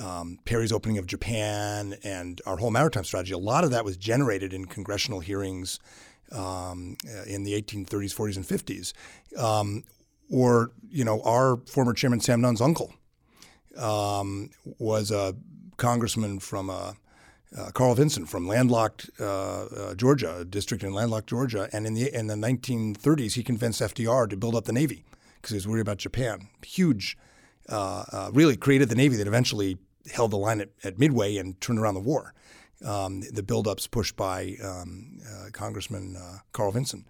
um, 0.00 0.38
Perry's 0.44 0.72
opening 0.72 0.98
of 0.98 1.06
Japan 1.06 1.94
and 2.02 2.40
our 2.46 2.56
whole 2.56 2.70
maritime 2.70 3.04
strategy. 3.04 3.32
A 3.32 3.38
lot 3.38 3.64
of 3.64 3.70
that 3.70 3.84
was 3.84 3.96
generated 3.96 4.52
in 4.52 4.64
congressional 4.64 5.20
hearings 5.20 5.78
um, 6.34 6.96
in 7.26 7.44
the 7.44 7.52
1830s, 7.52 8.14
40s, 8.14 8.36
and 8.36 8.44
50s. 8.44 8.92
Um, 9.38 9.84
or, 10.30 10.72
you 10.90 11.04
know, 11.04 11.20
our 11.22 11.56
former 11.66 11.92
chairman 11.92 12.20
Sam 12.20 12.40
Nunn's 12.40 12.60
uncle 12.60 12.92
um, 13.76 14.50
was 14.78 15.10
a 15.10 15.34
congressman 15.76 16.38
from 16.40 16.70
a 16.70 16.96
uh, 17.56 17.70
Carl 17.70 17.94
Vinson 17.94 18.26
from 18.26 18.48
landlocked 18.48 19.10
uh, 19.20 19.64
uh, 19.64 19.94
Georgia, 19.94 20.38
a 20.38 20.44
district 20.44 20.82
in 20.82 20.92
landlocked 20.92 21.28
Georgia, 21.28 21.68
and 21.72 21.86
in 21.86 21.94
the 21.94 22.12
in 22.12 22.26
the 22.26 22.34
1930s, 22.34 23.34
he 23.34 23.42
convinced 23.42 23.80
FDR 23.80 24.28
to 24.28 24.36
build 24.36 24.56
up 24.56 24.64
the 24.64 24.72
Navy 24.72 25.04
because 25.36 25.50
he 25.50 25.56
was 25.56 25.68
worried 25.68 25.82
about 25.82 25.98
Japan. 25.98 26.48
Huge, 26.64 27.16
uh, 27.68 28.04
uh, 28.12 28.30
really 28.32 28.56
created 28.56 28.88
the 28.88 28.96
Navy 28.96 29.16
that 29.16 29.26
eventually 29.26 29.78
held 30.12 30.32
the 30.32 30.36
line 30.36 30.60
at, 30.60 30.70
at 30.82 30.98
Midway 30.98 31.36
and 31.36 31.60
turned 31.60 31.78
around 31.78 31.94
the 31.94 32.00
war. 32.00 32.34
Um, 32.84 33.22
the 33.32 33.42
buildups 33.42 33.90
pushed 33.90 34.14
by 34.16 34.56
um, 34.62 35.18
uh, 35.26 35.50
Congressman 35.52 36.16
Carl 36.52 36.72
Vinson. 36.72 37.06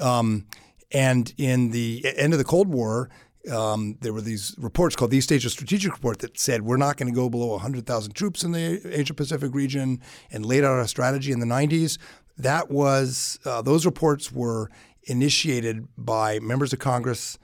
Um, 0.00 0.46
and 0.92 1.34
in 1.36 1.72
the 1.72 2.04
end 2.16 2.32
of 2.32 2.38
the 2.38 2.44
Cold 2.44 2.68
War, 2.68 3.10
um, 3.50 3.96
there 4.00 4.12
were 4.12 4.20
these 4.20 4.54
reports 4.58 4.96
called 4.96 5.10
the 5.10 5.18
East 5.18 5.30
Asia 5.32 5.50
Strategic 5.50 5.92
Report 5.92 6.18
that 6.20 6.38
said 6.38 6.62
we're 6.62 6.76
not 6.76 6.96
going 6.96 7.12
to 7.12 7.14
go 7.14 7.28
below 7.28 7.48
100,000 7.48 8.12
troops 8.12 8.42
in 8.42 8.52
the 8.52 8.80
Asia 8.84 9.14
Pacific 9.14 9.54
region 9.54 10.00
and 10.30 10.44
laid 10.44 10.64
out 10.64 10.78
a 10.78 10.88
strategy 10.88 11.32
in 11.32 11.40
the 11.40 11.46
90s. 11.46 11.98
That 12.38 12.70
was, 12.70 13.38
uh, 13.44 13.62
those 13.62 13.86
reports 13.86 14.32
were 14.32 14.70
initiated 15.04 15.86
by 15.96 16.38
members 16.40 16.72
of 16.72 16.78
Congress 16.78 17.38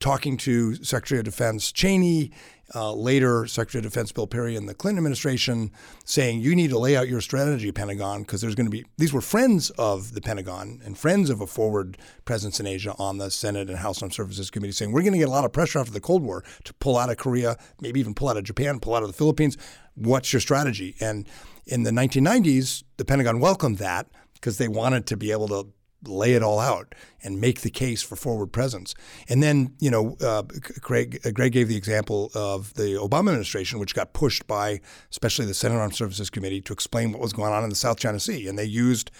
talking 0.00 0.36
to 0.36 0.76
Secretary 0.76 1.18
of 1.18 1.24
Defense 1.24 1.72
Cheney, 1.72 2.30
uh, 2.74 2.92
later 2.92 3.46
Secretary 3.46 3.80
of 3.80 3.84
Defense 3.90 4.12
Bill 4.12 4.26
Perry 4.26 4.56
in 4.56 4.66
the 4.66 4.74
Clinton 4.74 4.98
administration, 4.98 5.70
saying 6.04 6.40
you 6.40 6.54
need 6.54 6.70
to 6.70 6.78
lay 6.78 6.96
out 6.96 7.08
your 7.08 7.20
strategy, 7.20 7.72
Pentagon, 7.72 8.22
because 8.22 8.40
there's 8.40 8.54
going 8.54 8.66
to 8.66 8.70
be 8.70 8.84
these 8.96 9.12
were 9.12 9.20
friends 9.20 9.70
of 9.70 10.14
the 10.14 10.20
Pentagon 10.20 10.80
and 10.84 10.96
friends 10.96 11.30
of 11.30 11.40
a 11.40 11.46
forward 11.46 11.98
presence 12.24 12.60
in 12.60 12.66
Asia 12.66 12.94
on 12.98 13.18
the 13.18 13.30
Senate 13.30 13.68
and 13.68 13.78
House 13.78 14.02
Armed 14.02 14.14
Services 14.14 14.50
Committee, 14.50 14.72
saying 14.72 14.92
we're 14.92 15.02
going 15.02 15.12
to 15.12 15.18
get 15.18 15.28
a 15.28 15.32
lot 15.32 15.44
of 15.44 15.52
pressure 15.52 15.78
after 15.78 15.92
the 15.92 16.00
Cold 16.00 16.22
War 16.22 16.44
to 16.64 16.74
pull 16.74 16.96
out 16.96 17.10
of 17.10 17.16
Korea, 17.16 17.56
maybe 17.80 18.00
even 18.00 18.14
pull 18.14 18.28
out 18.28 18.36
of 18.36 18.44
Japan, 18.44 18.80
pull 18.80 18.94
out 18.94 19.02
of 19.02 19.08
the 19.08 19.14
Philippines. 19.14 19.58
What's 19.94 20.32
your 20.32 20.40
strategy? 20.40 20.96
And 21.00 21.28
in 21.66 21.82
the 21.82 21.90
1990s, 21.90 22.84
the 22.96 23.04
Pentagon 23.04 23.40
welcomed 23.40 23.78
that 23.78 24.08
because 24.34 24.58
they 24.58 24.68
wanted 24.68 25.06
to 25.06 25.16
be 25.16 25.30
able 25.30 25.48
to 25.48 25.68
lay 26.06 26.34
it 26.34 26.42
all 26.42 26.58
out 26.58 26.94
and 27.22 27.40
make 27.40 27.62
the 27.62 27.70
case 27.70 28.02
for 28.02 28.16
forward 28.16 28.52
presence. 28.52 28.94
And 29.28 29.42
then, 29.42 29.74
you 29.80 29.90
know, 29.90 30.16
uh, 30.20 30.42
Greg, 30.80 31.20
uh, 31.24 31.30
Greg 31.30 31.52
gave 31.52 31.68
the 31.68 31.76
example 31.76 32.30
of 32.34 32.74
the 32.74 32.94
Obama 32.94 33.28
administration, 33.28 33.78
which 33.78 33.94
got 33.94 34.12
pushed 34.12 34.46
by 34.46 34.80
especially 35.10 35.46
the 35.46 35.54
Senate 35.54 35.76
Armed 35.76 35.94
Services 35.94 36.30
Committee 36.30 36.60
to 36.62 36.72
explain 36.72 37.12
what 37.12 37.20
was 37.20 37.32
going 37.32 37.52
on 37.52 37.64
in 37.64 37.70
the 37.70 37.76
South 37.76 37.98
China 37.98 38.20
Sea. 38.20 38.48
And 38.48 38.58
they 38.58 38.64
used 38.64 39.10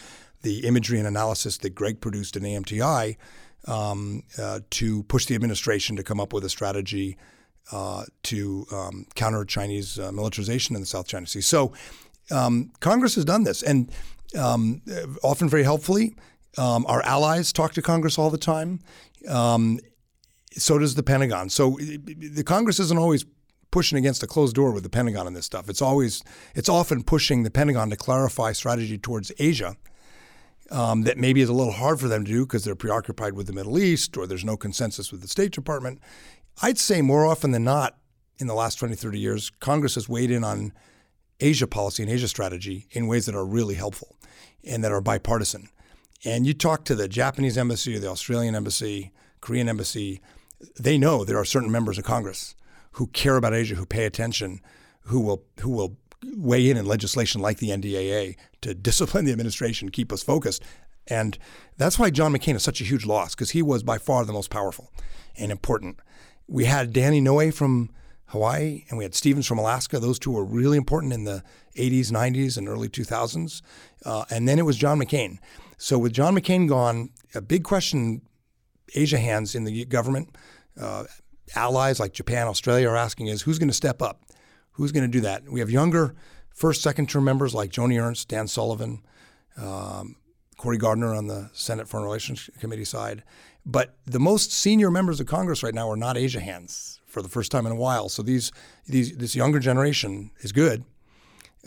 the 0.43 0.67
imagery 0.67 0.99
and 0.99 1.09
analysis 1.09 1.59
that 1.59 1.75
Greg 1.75 2.01
produced 2.01 2.37
in 2.37 2.43
AMTI 2.43 3.17
um, 3.67 4.23
uh, 4.39 4.61
to 4.71 5.03
push 5.05 5.27
the 5.27 5.35
administration 5.35 5.97
to 5.97 6.03
come 6.03 6.21
up 6.21 6.33
with 6.33 6.45
a 6.45 6.51
strategy 6.51 7.17
uh, 7.73 8.05
to 8.25 8.67
um, 8.71 9.07
counter 9.15 9.45
Chinese 9.45 9.99
uh, 9.99 10.13
militarization 10.13 10.77
in 10.77 10.83
the 10.83 10.87
South 10.87 11.07
China 11.07 11.27
Sea. 11.27 11.41
So 11.41 11.73
um, 12.31 12.73
Congress 12.81 13.15
has 13.15 13.25
done 13.25 13.45
this, 13.45 13.63
and 13.63 13.91
um, 14.39 14.83
often 15.23 15.49
very 15.49 15.63
helpfully. 15.63 16.15
Um, 16.57 16.87
our 16.87 17.03
allies 17.03 17.53
talk 17.53 17.73
to 17.75 17.83
Congress 17.83 18.19
all 18.19 18.31
the 18.31 18.39
time. 18.39 18.81
Um, 19.29 19.81
so 20.53 20.79
does 20.79 20.95
the 20.95 21.03
Pentagon. 21.03 21.49
So 21.49 21.79
the 21.81 22.45
Congress 22.45 22.79
isn't 22.79 22.99
always 22.99 23.25
pushing 23.71 23.99
against 23.99 24.23
a 24.23 24.27
closed 24.27 24.55
door 24.55 24.71
with 24.71 24.85
the 24.85 24.89
Pentagon 24.89 25.27
on 25.27 25.35
this 25.35 25.47
stuff. 25.47 25.69
It's 25.69 25.83
always 25.83 26.23
it's 26.55 26.69
often 26.69 27.03
pushing 27.03 27.43
the 27.43 27.51
Pentagon 27.51 27.91
to 27.91 27.97
clarify 27.97 28.53
strategy 28.53 28.99
towards 28.99 29.33
Asia. 29.39 29.77
Um, 30.71 31.03
that 31.03 31.19
maybe 31.19 31.43
is 31.43 31.51
a 31.51 31.53
little 31.53 31.75
hard 31.75 32.01
for 32.01 32.09
them 32.09 32.25
to 32.25 32.31
do 32.31 32.47
because 32.47 32.65
they're 32.65 32.75
preoccupied 32.75 33.35
with 33.35 33.47
the 33.47 33.53
Middle 33.53 33.79
East 33.79 34.17
or 34.17 34.27
there's 34.27 34.47
no 34.47 34.57
consensus 34.57 35.13
with 35.13 35.21
the 35.21 35.29
State 35.29 35.53
Department. 35.53 36.01
I'd 36.63 36.79
say 36.79 37.03
more 37.03 37.27
often 37.27 37.51
than 37.51 37.65
not 37.65 37.99
in 38.39 38.47
the 38.47 38.55
last 38.55 38.77
20, 38.77 38.95
30 38.95 39.19
years, 39.19 39.51
Congress 39.61 39.95
has 39.97 40.09
weighed 40.09 40.31
in 40.31 40.43
on 40.43 40.73
Asia 41.39 41.67
policy 41.67 42.03
and 42.03 42.11
Asia 42.11 42.29
strategy 42.29 42.87
in 42.93 43.07
ways 43.07 43.27
that 43.27 43.35
are 43.35 43.45
really 43.45 43.75
helpful 43.75 44.17
and 44.65 44.83
that 44.83 44.91
are 44.91 45.03
bipartisan. 45.03 45.69
And 46.25 46.47
you 46.47 46.55
talk 46.55 46.85
to 46.87 46.95
the 46.95 47.09
Japanese 47.09 47.59
embassy 47.59 47.99
the 47.99 48.09
Australian 48.09 48.55
embassy, 48.55 49.13
Korean 49.41 49.69
embassy, 49.69 50.21
they 50.79 50.97
know 50.97 51.25
there 51.25 51.39
are 51.39 51.45
certain 51.45 51.71
members 51.71 51.99
of 51.99 52.05
Congress 52.05 52.55
who 52.93 53.09
care 53.09 53.37
about 53.37 53.55
Asia, 53.55 53.75
who 53.75 53.87
pay 53.87 54.07
attention, 54.07 54.61
who 55.03 55.21
will 55.21 55.45
who 55.61 55.71
will 55.71 55.99
weigh 56.37 56.71
in 56.71 56.77
in 56.77 56.87
legislation 56.87 57.41
like 57.41 57.59
the 57.59 57.69
NDAA 57.69 58.37
to 58.63 58.75
discipline 58.75 59.27
the 59.27 59.33
administration, 59.33 59.91
keep 59.91 60.13
us 60.13 60.23
focused. 60.23 60.63
And 61.07 61.37
that's 61.77 61.99
why 61.99 62.09
John 62.11 62.33
McCain 62.33 62.55
is 62.55 62.63
such 62.63 62.81
a 62.81 62.85
huge 62.85 63.05
loss 63.05 63.35
because 63.35 63.51
he 63.51 63.61
was 63.61 63.83
by 63.83 63.99
far 63.99 64.25
the 64.25 64.33
most 64.33 64.49
powerful 64.49 64.91
and 65.37 65.53
important. 65.53 65.99
We 66.49 66.65
had 66.65 66.93
Danny 66.93 67.21
Inouye 67.21 67.53
from 67.53 67.91
Hawaii 68.27 68.85
and 68.89 68.99
we 68.99 69.05
had 69.05 69.15
Stevens 69.15 69.47
from 69.47 69.59
Alaska. 69.59 69.99
Those 69.99 70.19
two 70.19 70.31
were 70.31 70.45
really 70.45 70.77
important 70.77 71.13
in 71.13 71.25
the 71.25 71.43
80s, 71.77 72.11
90s, 72.11 72.57
and 72.57 72.69
early 72.69 72.89
2000s. 72.89 73.63
Uh, 74.05 74.25
and 74.31 74.49
then 74.49 74.59
it 74.59 74.63
was 74.65 74.77
John 74.77 74.99
McCain. 74.99 75.39
So 75.77 75.99
with 75.99 76.13
John 76.13 76.35
McCain 76.35 76.69
gone, 76.69 77.11
a 77.35 77.41
big 77.41 77.65
question 77.65 78.23
Asia 78.95 79.19
hands 79.19 79.55
in 79.55 79.65
the 79.65 79.85
government, 79.87 80.37
uh, 80.81 81.05
allies 81.55 82.01
like 82.01 82.13
Japan, 82.13 82.47
Australia 82.47 82.89
are 82.89 82.97
asking 82.97 83.27
is 83.27 83.43
who's 83.43 83.59
going 83.59 83.69
to 83.69 83.75
step 83.75 84.01
up? 84.01 84.23
Who's 84.73 84.93
going 84.93 85.05
to 85.05 85.11
do 85.11 85.21
that? 85.21 85.49
We 85.49 85.61
have 85.61 85.71
younger 85.71 86.15
first, 86.51 86.83
second 86.83 87.09
term 87.09 87.25
members 87.25 87.55
like 87.55 87.71
Joni 87.71 88.01
Ernst, 88.01 88.29
Dan 88.29 88.49
Sullivan, 88.49 89.03
um, 89.57 90.17
Cory 90.57 90.79
Gardner 90.79 91.15
on 91.15 91.27
the 91.27 91.51
Senate 91.53 91.89
Foreign 91.89 92.05
Relations 92.05 92.49
Committee 92.61 92.85
side. 92.85 93.23
But 93.67 93.97
the 94.07 94.21
most 94.21 94.53
senior 94.53 94.91
members 94.91 95.21
of 95.21 95.27
Congress 95.27 95.63
right 95.63 95.75
now 95.75 95.91
are 95.91 95.97
not 95.97 96.17
Asia 96.17 96.41
hands 96.41 96.94
for 97.15 97.23
the 97.23 97.29
first 97.29 97.53
time 97.53 97.65
in 97.65 97.73
a 97.73 97.77
while. 97.77 98.09
So 98.09 98.23
these, 98.23 98.51
these 98.87 99.17
this 99.17 99.37
younger 99.37 99.61
generation 99.61 100.33
is 100.41 100.53
good. 100.53 100.85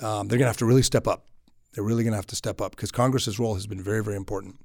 Um, 0.04 0.28
they're 0.28 0.38
going 0.38 0.46
to 0.46 0.50
have 0.50 0.58
to 0.58 0.66
really 0.66 0.84
step 0.84 1.08
up. 1.08 1.26
They're 1.74 1.86
really 1.86 2.04
going 2.04 2.12
to 2.12 2.18
have 2.18 2.28
to 2.28 2.36
step 2.36 2.62
up 2.62 2.72
because 2.72 2.92
Congress's 2.92 3.40
role 3.40 3.56
has 3.56 3.66
been 3.66 3.82
very, 3.82 4.04
very 4.04 4.18
important. 4.18 4.58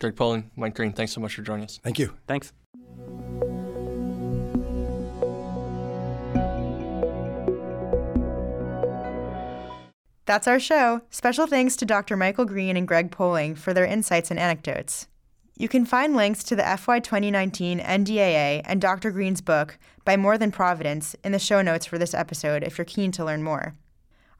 Greg 0.00 0.16
Poling, 0.16 0.50
Mike 0.56 0.74
Green, 0.74 0.92
thanks 0.92 1.12
so 1.12 1.20
much 1.20 1.34
for 1.34 1.42
joining 1.42 1.64
us. 1.64 1.78
Thank 1.82 1.98
you. 1.98 2.14
Thanks. 2.26 2.52
That's 10.24 10.48
our 10.48 10.60
show. 10.60 11.02
Special 11.10 11.46
thanks 11.46 11.76
to 11.76 11.84
Dr. 11.84 12.16
Michael 12.16 12.46
Green 12.46 12.76
and 12.76 12.88
Greg 12.88 13.10
Poling 13.10 13.54
for 13.54 13.74
their 13.74 13.84
insights 13.84 14.30
and 14.30 14.40
anecdotes. 14.40 15.08
You 15.60 15.68
can 15.68 15.84
find 15.84 16.16
links 16.16 16.42
to 16.44 16.56
the 16.56 16.62
FY 16.62 17.00
2019 17.00 17.80
NDAA 17.80 18.62
and 18.64 18.80
Dr. 18.80 19.10
Green's 19.10 19.42
book, 19.42 19.76
By 20.06 20.16
More 20.16 20.38
Than 20.38 20.50
Providence, 20.50 21.14
in 21.22 21.32
the 21.32 21.38
show 21.38 21.60
notes 21.60 21.84
for 21.84 21.98
this 21.98 22.14
episode 22.14 22.62
if 22.62 22.78
you're 22.78 22.86
keen 22.86 23.12
to 23.12 23.26
learn 23.26 23.42
more. 23.42 23.74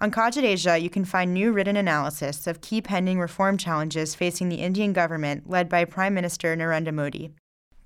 On 0.00 0.10
Cogit 0.10 0.44
Asia, 0.44 0.78
you 0.78 0.88
can 0.88 1.04
find 1.04 1.34
new 1.34 1.52
written 1.52 1.76
analysis 1.76 2.46
of 2.46 2.62
key 2.62 2.80
pending 2.80 3.20
reform 3.20 3.58
challenges 3.58 4.14
facing 4.14 4.48
the 4.48 4.62
Indian 4.62 4.94
government 4.94 5.46
led 5.46 5.68
by 5.68 5.84
Prime 5.84 6.14
Minister 6.14 6.56
Narendra 6.56 6.94
Modi. 6.94 7.34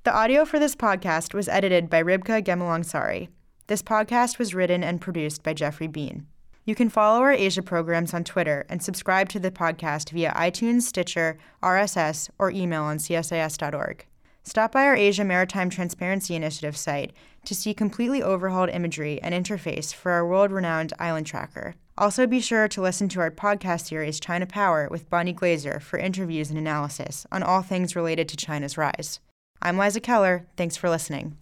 The 0.05 0.15
audio 0.15 0.45
for 0.45 0.61
this 0.61 0.77
podcast 0.77 1.35
was 1.35 1.49
edited 1.49 1.91
by 1.91 2.05
Ribka 2.05 2.41
Gemalangsari. 2.41 3.27
This 3.67 3.83
podcast 3.83 4.39
was 4.39 4.55
written 4.55 4.85
and 4.85 5.01
produced 5.01 5.43
by 5.43 5.55
Jeffrey 5.55 5.89
Bean. 5.89 6.29
You 6.67 6.75
can 6.75 6.89
follow 6.89 7.21
our 7.21 7.33
Asia 7.33 7.63
programs 7.63 8.15
on 8.15 8.25
Twitter 8.25 8.65
and 8.71 8.83
subscribe 8.83 9.29
to 9.31 9.39
the 9.39 9.51
podcast 9.51 10.11
via 10.11 10.33
iTunes, 10.33 10.83
Stitcher, 10.83 11.37
RSS, 11.63 12.31
or 12.39 12.51
email 12.51 12.85
on 12.85 12.97
csis.org. 12.97 14.07
Stop 14.45 14.73
by 14.73 14.85
our 14.85 14.97
Asia 14.97 15.25
Maritime 15.25 15.69
Transparency 15.69 16.35
Initiative 16.35 16.77
site 16.77 17.13
to 17.45 17.55
see 17.55 17.75
completely 17.75 18.23
overhauled 18.23 18.71
imagery 18.71 19.21
and 19.23 19.35
interface 19.35 19.93
for 19.93 20.13
our 20.13 20.27
world 20.27 20.51
renowned 20.53 20.95
island 20.99 21.27
tracker. 21.27 21.75
Also, 21.99 22.27
be 22.27 22.41
sure 22.41 22.67
to 22.69 22.81
listen 22.81 23.09
to 23.11 23.21
our 23.21 23.31
podcast 23.31 23.87
series, 23.87 24.19
China 24.19 24.47
Power, 24.47 24.89
with 24.91 25.09
Bonnie 25.11 25.33
Glaser 25.33 25.81
for 25.81 25.99
interviews 25.99 26.49
and 26.51 26.59
analysis 26.59 27.27
on 27.31 27.43
all 27.43 27.63
things 27.63 27.95
related 27.95 28.29
to 28.31 28.37
China's 28.37 28.79
rise. 28.79 29.21
I'm 29.61 29.79
Liza 29.79 30.01
Keller. 30.01 30.47
Thanks 30.57 30.77
for 30.77 30.91
listening. 30.91 31.37